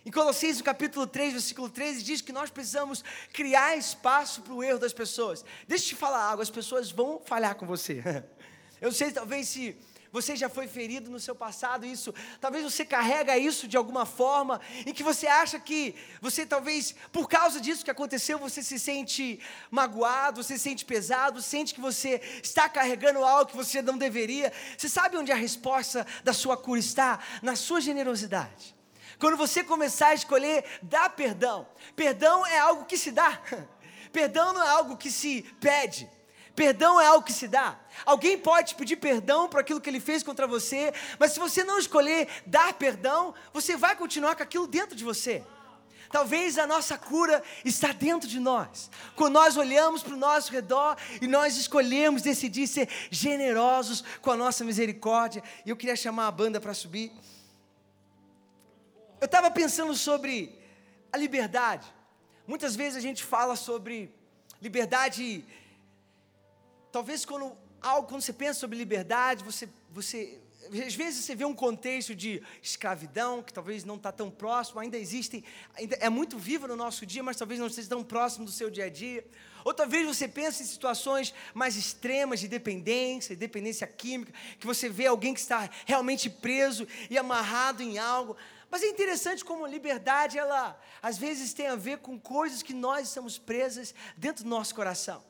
Em 0.06 0.10
Colossenses 0.10 0.60
capítulo 0.60 1.06
3, 1.06 1.32
versículo 1.32 1.70
13, 1.70 2.02
diz 2.02 2.20
que 2.20 2.30
nós 2.30 2.50
precisamos 2.50 3.02
criar 3.32 3.74
espaço 3.74 4.42
para 4.42 4.52
o 4.52 4.62
erro 4.62 4.78
das 4.78 4.92
pessoas. 4.92 5.42
Deixa 5.66 5.84
eu 5.84 5.88
te 5.88 5.94
falar 5.94 6.22
algo, 6.22 6.42
as 6.42 6.50
pessoas 6.50 6.90
vão 6.90 7.18
falhar 7.24 7.54
com 7.54 7.64
você. 7.66 8.02
Eu 8.82 8.92
sei 8.92 9.10
talvez 9.10 9.48
se 9.48 9.74
você 10.12 10.36
já 10.36 10.50
foi 10.50 10.68
ferido 10.68 11.10
no 11.10 11.18
seu 11.18 11.34
passado, 11.34 11.86
isso, 11.86 12.12
talvez 12.38 12.62
você 12.62 12.84
carrega 12.84 13.38
isso 13.38 13.66
de 13.66 13.78
alguma 13.78 14.04
forma, 14.04 14.60
em 14.84 14.92
que 14.92 15.02
você 15.02 15.26
acha 15.26 15.58
que 15.58 15.94
você 16.20 16.44
talvez, 16.44 16.94
por 17.10 17.26
causa 17.26 17.58
disso 17.58 17.82
que 17.82 17.90
aconteceu, 17.90 18.38
você 18.38 18.62
se 18.62 18.78
sente 18.78 19.40
magoado, 19.70 20.42
você 20.42 20.58
se 20.58 20.64
sente 20.64 20.84
pesado, 20.84 21.40
sente 21.40 21.72
que 21.72 21.80
você 21.80 22.20
está 22.42 22.68
carregando 22.68 23.24
algo 23.24 23.50
que 23.50 23.56
você 23.56 23.80
não 23.80 23.96
deveria. 23.96 24.52
Você 24.76 24.88
sabe 24.88 25.16
onde 25.16 25.32
a 25.32 25.36
resposta 25.36 26.06
da 26.22 26.34
sua 26.34 26.58
cura 26.58 26.78
está? 26.78 27.18
Na 27.40 27.56
sua 27.56 27.80
generosidade. 27.80 28.73
Quando 29.18 29.36
você 29.36 29.62
começar 29.62 30.08
a 30.08 30.14
escolher 30.14 30.64
dar 30.82 31.10
perdão, 31.10 31.66
perdão 31.94 32.46
é 32.46 32.58
algo 32.58 32.84
que 32.84 32.96
se 32.96 33.10
dá, 33.10 33.40
perdão 34.12 34.52
não 34.52 34.62
é 34.62 34.68
algo 34.68 34.96
que 34.96 35.10
se 35.10 35.42
pede. 35.60 36.08
Perdão 36.54 37.00
é 37.00 37.06
algo 37.06 37.26
que 37.26 37.32
se 37.32 37.48
dá. 37.48 37.76
Alguém 38.06 38.38
pode 38.38 38.68
te 38.68 38.74
pedir 38.76 38.96
perdão 38.96 39.48
por 39.48 39.58
aquilo 39.58 39.80
que 39.80 39.90
ele 39.90 39.98
fez 39.98 40.22
contra 40.22 40.46
você, 40.46 40.94
mas 41.18 41.32
se 41.32 41.40
você 41.40 41.64
não 41.64 41.80
escolher 41.80 42.28
dar 42.46 42.72
perdão, 42.74 43.34
você 43.52 43.76
vai 43.76 43.96
continuar 43.96 44.36
com 44.36 44.42
aquilo 44.44 44.66
dentro 44.66 44.94
de 44.94 45.02
você. 45.02 45.42
Talvez 46.12 46.56
a 46.58 46.64
nossa 46.64 46.96
cura 46.96 47.42
está 47.64 47.90
dentro 47.90 48.28
de 48.28 48.38
nós. 48.38 48.88
Quando 49.16 49.34
nós 49.34 49.56
olhamos 49.56 50.00
para 50.00 50.14
o 50.14 50.16
nosso 50.16 50.52
redor 50.52 50.96
e 51.20 51.26
nós 51.26 51.56
escolhemos 51.56 52.22
decidir 52.22 52.68
ser 52.68 52.88
generosos 53.10 54.04
com 54.22 54.30
a 54.30 54.36
nossa 54.36 54.62
misericórdia. 54.62 55.42
E 55.66 55.70
eu 55.70 55.76
queria 55.76 55.96
chamar 55.96 56.28
a 56.28 56.30
banda 56.30 56.60
para 56.60 56.72
subir. 56.72 57.10
Eu 59.20 59.26
estava 59.26 59.50
pensando 59.50 59.94
sobre 59.94 60.58
a 61.12 61.16
liberdade. 61.16 61.86
Muitas 62.46 62.76
vezes 62.76 62.96
a 62.96 63.00
gente 63.00 63.22
fala 63.22 63.56
sobre 63.56 64.14
liberdade 64.60 65.44
talvez 66.92 67.24
quando 67.24 67.56
algo, 67.80 68.08
quando 68.08 68.22
você 68.22 68.32
pensa 68.32 68.60
sobre 68.60 68.78
liberdade, 68.78 69.44
você, 69.44 69.68
você 69.90 70.40
às 70.86 70.94
vezes 70.94 71.24
você 71.24 71.34
vê 71.34 71.44
um 71.44 71.54
contexto 71.54 72.14
de 72.14 72.42
escravidão 72.62 73.42
que 73.42 73.52
talvez 73.52 73.84
não 73.84 73.96
está 73.96 74.10
tão 74.10 74.30
próximo, 74.30 74.80
ainda 74.80 74.96
existem, 74.96 75.44
ainda 75.74 75.96
é 75.96 76.08
muito 76.08 76.38
vivo 76.38 76.66
no 76.66 76.76
nosso 76.76 77.04
dia, 77.04 77.22
mas 77.22 77.36
talvez 77.36 77.60
não 77.60 77.66
esteja 77.66 77.88
tão 77.88 78.02
próximo 78.02 78.44
do 78.44 78.50
seu 78.50 78.70
dia 78.70 78.86
a 78.86 78.88
dia. 78.88 79.24
Ou 79.64 79.74
talvez 79.74 80.06
você 80.06 80.28
pense 80.28 80.62
em 80.62 80.66
situações 80.66 81.34
mais 81.52 81.76
extremas 81.76 82.40
de 82.40 82.48
dependência, 82.48 83.34
dependência 83.36 83.86
química, 83.86 84.32
que 84.58 84.66
você 84.66 84.88
vê 84.88 85.06
alguém 85.06 85.34
que 85.34 85.40
está 85.40 85.68
realmente 85.86 86.30
preso 86.30 86.86
e 87.10 87.18
amarrado 87.18 87.82
em 87.82 87.98
algo. 87.98 88.36
Mas 88.74 88.82
é 88.82 88.88
interessante 88.88 89.44
como 89.44 89.64
a 89.64 89.68
liberdade, 89.68 90.36
ela 90.36 90.76
às 91.00 91.16
vezes 91.16 91.54
tem 91.54 91.68
a 91.68 91.76
ver 91.76 91.98
com 91.98 92.18
coisas 92.18 92.60
que 92.60 92.74
nós 92.74 93.06
estamos 93.06 93.38
presas 93.38 93.94
dentro 94.16 94.42
do 94.42 94.50
nosso 94.50 94.74
coração. 94.74 95.22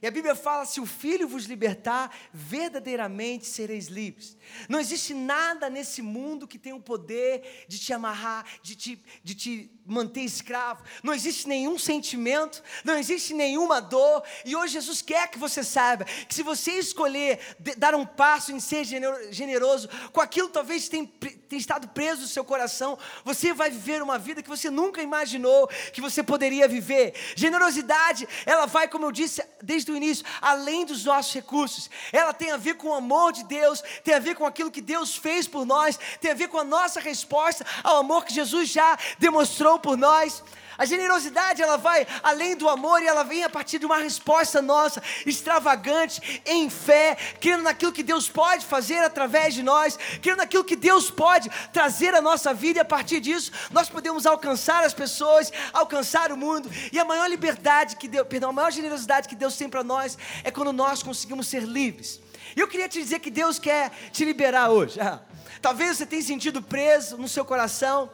E 0.00 0.06
a 0.06 0.10
Bíblia 0.10 0.34
fala: 0.34 0.64
se 0.64 0.80
o 0.80 0.86
Filho 0.86 1.28
vos 1.28 1.44
libertar, 1.44 2.14
verdadeiramente 2.32 3.46
sereis 3.46 3.86
livres. 3.86 4.36
Não 4.68 4.80
existe 4.80 5.14
nada 5.14 5.68
nesse 5.68 6.02
mundo 6.02 6.46
que 6.46 6.58
tenha 6.58 6.76
o 6.76 6.80
poder 6.80 7.66
de 7.68 7.78
te 7.78 7.92
amarrar, 7.92 8.46
de 8.62 8.74
te, 8.74 9.02
de 9.22 9.34
te 9.34 9.70
manter 9.84 10.20
escravo. 10.20 10.82
Não 11.02 11.14
existe 11.14 11.48
nenhum 11.48 11.78
sentimento, 11.78 12.62
não 12.84 12.96
existe 12.96 13.34
nenhuma 13.34 13.80
dor. 13.80 14.22
E 14.44 14.54
hoje 14.54 14.74
Jesus 14.74 15.02
quer 15.02 15.28
que 15.28 15.38
você 15.38 15.64
saiba 15.64 16.04
que 16.04 16.34
se 16.34 16.42
você 16.42 16.72
escolher 16.72 17.40
dar 17.76 17.94
um 17.94 18.04
passo 18.04 18.52
em 18.52 18.60
ser 18.60 18.84
generoso, 19.30 19.88
com 20.12 20.20
aquilo 20.20 20.48
talvez 20.48 20.88
tenha, 20.88 21.06
tenha 21.48 21.60
estado 21.60 21.88
preso 21.88 22.22
no 22.22 22.28
seu 22.28 22.44
coração, 22.44 22.98
você 23.24 23.52
vai 23.52 23.70
viver 23.70 24.02
uma 24.02 24.18
vida 24.18 24.42
que 24.42 24.48
você 24.48 24.70
nunca 24.70 25.02
imaginou 25.02 25.68
que 25.92 26.00
você 26.00 26.22
poderia 26.22 26.68
viver. 26.68 27.14
Generosidade, 27.34 28.28
ela 28.44 28.66
vai, 28.66 28.88
como 28.88 29.06
eu 29.06 29.12
disse 29.12 29.42
desde 29.62 29.87
o 29.90 29.96
início, 29.96 30.24
além 30.40 30.84
dos 30.84 31.04
nossos 31.04 31.32
recursos. 31.34 31.90
Ela 32.12 32.32
tem 32.32 32.50
a 32.50 32.56
ver 32.56 32.74
com 32.74 32.88
o 32.88 32.94
amor 32.94 33.32
de 33.32 33.44
Deus, 33.44 33.82
tem 34.04 34.14
a 34.14 34.18
ver 34.18 34.34
com 34.34 34.46
aquilo 34.46 34.70
que 34.70 34.80
Deus 34.80 35.16
fez 35.16 35.46
por 35.46 35.64
nós, 35.64 35.98
tem 36.20 36.30
a 36.30 36.34
ver 36.34 36.48
com 36.48 36.58
a 36.58 36.64
nossa 36.64 37.00
resposta 37.00 37.64
ao 37.82 37.98
amor 37.98 38.24
que 38.24 38.34
Jesus 38.34 38.68
já 38.68 38.98
demonstrou 39.18 39.78
por 39.78 39.96
nós. 39.96 40.42
A 40.78 40.84
generosidade 40.84 41.60
ela 41.60 41.76
vai 41.76 42.06
além 42.22 42.56
do 42.56 42.68
amor 42.68 43.02
e 43.02 43.06
ela 43.06 43.24
vem 43.24 43.42
a 43.42 43.50
partir 43.50 43.80
de 43.80 43.84
uma 43.84 43.98
resposta 43.98 44.62
nossa, 44.62 45.02
extravagante, 45.26 46.40
em 46.46 46.70
fé, 46.70 47.16
crendo 47.40 47.64
naquilo 47.64 47.90
que 47.90 48.04
Deus 48.04 48.28
pode 48.28 48.64
fazer 48.64 48.98
através 48.98 49.54
de 49.54 49.62
nós, 49.64 49.98
crendo 50.22 50.38
naquilo 50.38 50.62
que 50.62 50.76
Deus 50.76 51.10
pode 51.10 51.50
trazer 51.72 52.14
à 52.14 52.20
nossa 52.20 52.54
vida 52.54 52.78
e 52.78 52.82
a 52.82 52.84
partir 52.84 53.18
disso 53.18 53.50
nós 53.72 53.88
podemos 53.88 54.24
alcançar 54.24 54.84
as 54.84 54.94
pessoas, 54.94 55.50
alcançar 55.72 56.30
o 56.30 56.36
mundo. 56.36 56.70
E 56.92 56.98
a 57.00 57.04
maior 57.04 57.28
liberdade 57.28 57.96
que 57.96 58.06
Deus, 58.06 58.28
perdão, 58.28 58.50
a 58.50 58.52
maior 58.52 58.70
generosidade 58.70 59.28
que 59.28 59.34
Deus 59.34 59.56
tem 59.56 59.68
para 59.68 59.82
nós 59.82 60.16
é 60.44 60.50
quando 60.52 60.72
nós 60.72 61.02
conseguimos 61.02 61.48
ser 61.48 61.64
livres. 61.64 62.20
E 62.56 62.60
eu 62.60 62.68
queria 62.68 62.88
te 62.88 63.02
dizer 63.02 63.18
que 63.18 63.30
Deus 63.30 63.58
quer 63.58 63.90
te 64.12 64.24
liberar 64.24 64.70
hoje. 64.70 65.00
Talvez 65.60 65.96
você 65.96 66.06
tenha 66.06 66.22
sentido 66.22 66.62
preso 66.62 67.16
no 67.16 67.28
seu 67.28 67.44
coração, 67.44 68.08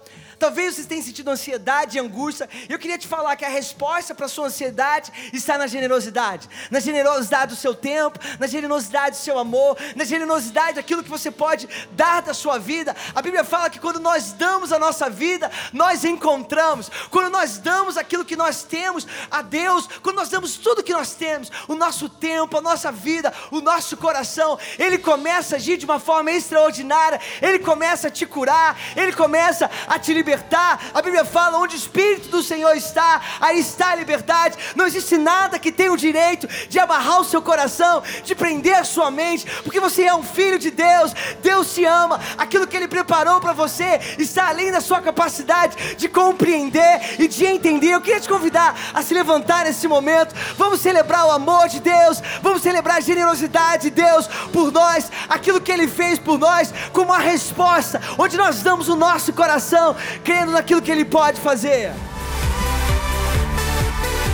Talvez 0.44 0.76
você 0.76 0.85
tenha 0.85 1.02
sentido 1.02 1.30
ansiedade 1.30 1.96
e 1.96 2.00
angústia. 2.00 2.46
Eu 2.68 2.78
queria 2.78 2.98
te 2.98 3.09
falar 3.09 3.35
que 3.35 3.46
a 3.46 3.48
resposta 3.48 4.14
para 4.14 4.26
a 4.26 4.28
sua 4.28 4.48
ansiedade 4.48 5.11
está 5.33 5.57
na 5.57 5.66
generosidade. 5.66 6.50
Na 6.70 6.80
generosidade 6.80 7.54
do 7.54 7.57
seu 7.59 7.74
tempo, 7.74 8.18
na 8.38 8.46
generosidade 8.46 9.16
do 9.16 9.22
seu 9.22 9.38
amor, 9.38 9.78
na 9.96 10.04
generosidade 10.04 10.74
daquilo 10.74 11.02
que 11.02 11.09
você 11.09 11.30
pode 11.30 11.66
dar 11.92 12.20
da 12.20 12.35
sua 12.35 12.59
vida. 12.59 12.94
A 13.14 13.22
Bíblia 13.22 13.42
fala 13.42 13.70
que 13.70 13.80
quando 13.80 13.98
nós 13.98 14.33
damos 14.33 14.70
a 14.70 14.78
nossa 14.78 15.09
vida, 15.09 15.50
nós 15.72 16.04
encontramos. 16.04 16.90
Quando 17.11 17.33
nós 17.33 17.57
damos 17.57 17.96
aquilo 17.96 18.22
que 18.22 18.37
nós 18.37 18.62
temos 18.64 19.07
a 19.30 19.40
Deus, 19.40 19.88
quando 20.02 20.16
nós 20.16 20.28
damos 20.28 20.59
tudo 20.59 20.83
que 20.83 20.92
nós 20.92 21.14
temos, 21.14 21.50
o 21.66 21.74
nosso 21.74 22.07
tempo, 22.07 22.59
a 22.59 22.61
nossa 22.61 22.92
vida, 22.92 23.33
o 23.50 23.62
nosso 23.62 23.96
coração, 23.96 24.59
Ele 24.78 24.98
começa 24.98 25.54
a 25.54 25.57
agir 25.57 25.78
de 25.78 25.87
uma 25.87 25.98
forma 25.98 26.30
extraordinária, 26.30 27.18
Ele 27.40 27.61
começa 27.61 28.09
a 28.09 28.11
te 28.11 28.26
curar, 28.26 28.78
Ele 28.94 29.14
começa 29.14 29.70
a 29.87 29.98
te 29.98 30.12
libertar 30.12 30.33
libertar. 30.34 30.80
A 30.92 31.00
Bíblia 31.00 31.24
fala: 31.24 31.58
onde 31.58 31.76
o 31.76 31.78
Espírito 31.78 32.28
do 32.28 32.42
Senhor 32.42 32.74
está, 32.76 33.20
aí 33.40 33.60
está 33.60 33.90
a 33.90 33.94
liberdade. 33.94 34.56
Não 34.74 34.86
existe 34.86 35.16
nada 35.16 35.58
que 35.58 35.72
tenha 35.72 35.92
o 35.92 35.96
direito 35.96 36.46
de 36.68 36.78
amarrar 36.78 37.20
o 37.20 37.24
seu 37.24 37.40
coração, 37.40 38.02
de 38.24 38.34
prender 38.34 38.76
a 38.76 38.84
sua 38.84 39.10
mente, 39.10 39.46
porque 39.62 39.80
você 39.80 40.04
é 40.04 40.14
um 40.14 40.22
filho 40.22 40.58
de 40.58 40.70
Deus. 40.70 41.14
Deus 41.42 41.74
te 41.74 41.84
ama. 41.84 42.20
Aquilo 42.36 42.66
que 42.66 42.76
Ele 42.76 42.88
preparou 42.88 43.40
para 43.40 43.52
você 43.52 44.00
está 44.18 44.48
além 44.48 44.72
da 44.72 44.80
sua 44.80 45.00
capacidade 45.00 45.94
de 45.96 46.08
compreender 46.08 47.20
e 47.20 47.28
de 47.28 47.46
entender. 47.46 47.94
Eu 47.94 48.00
queria 48.00 48.20
te 48.20 48.28
convidar 48.28 48.74
a 48.92 49.02
se 49.02 49.14
levantar 49.14 49.64
nesse 49.64 49.86
momento. 49.86 50.34
Vamos 50.56 50.80
celebrar 50.80 51.26
o 51.26 51.30
amor 51.30 51.68
de 51.68 51.80
Deus, 51.80 52.20
vamos 52.42 52.62
celebrar 52.62 52.98
a 52.98 53.00
generosidade 53.00 53.84
de 53.84 53.90
Deus 53.90 54.26
por 54.52 54.72
nós, 54.72 55.10
aquilo 55.28 55.60
que 55.60 55.70
Ele 55.70 55.86
fez 55.86 56.18
por 56.18 56.38
nós, 56.38 56.72
como 56.92 57.12
uma 57.12 57.18
resposta, 57.18 58.00
onde 58.18 58.36
nós 58.36 58.62
damos 58.62 58.88
o 58.88 58.96
nosso 58.96 59.32
coração, 59.32 59.94
crendo 60.24 60.52
naquilo 60.52 60.82
que 60.82 60.90
Ele 60.90 61.04
pode 61.04 61.38
fazer. 61.38 61.92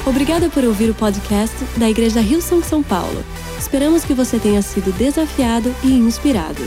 Obrigada 0.06 0.48
por 0.48 0.64
ouvir 0.64 0.88
o 0.88 0.94
podcast 0.94 1.56
da 1.76 1.90
Igreja 1.90 2.20
Rio 2.20 2.40
São 2.40 2.62
São 2.62 2.80
Paulo. 2.82 3.22
Esperamos 3.58 4.04
que 4.04 4.14
você 4.14 4.38
tenha 4.38 4.62
sido 4.62 4.96
desafiado 4.96 5.74
e 5.82 5.92
inspirado. 5.92 6.62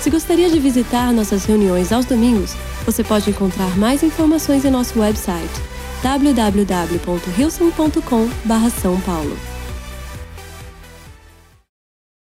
Se 0.00 0.08
gostaria 0.10 0.50
de 0.50 0.58
visitar 0.58 1.12
nossas 1.12 1.44
reuniões 1.44 1.92
aos 1.92 2.06
domingos, 2.06 2.56
você 2.84 3.04
pode 3.04 3.30
encontrar 3.30 3.78
mais 3.78 4.02
informações 4.02 4.64
em 4.64 4.70
nosso 4.70 4.98
website 4.98 5.52
www.rilson.com/são 6.02 9.00
paulo. 9.02 9.51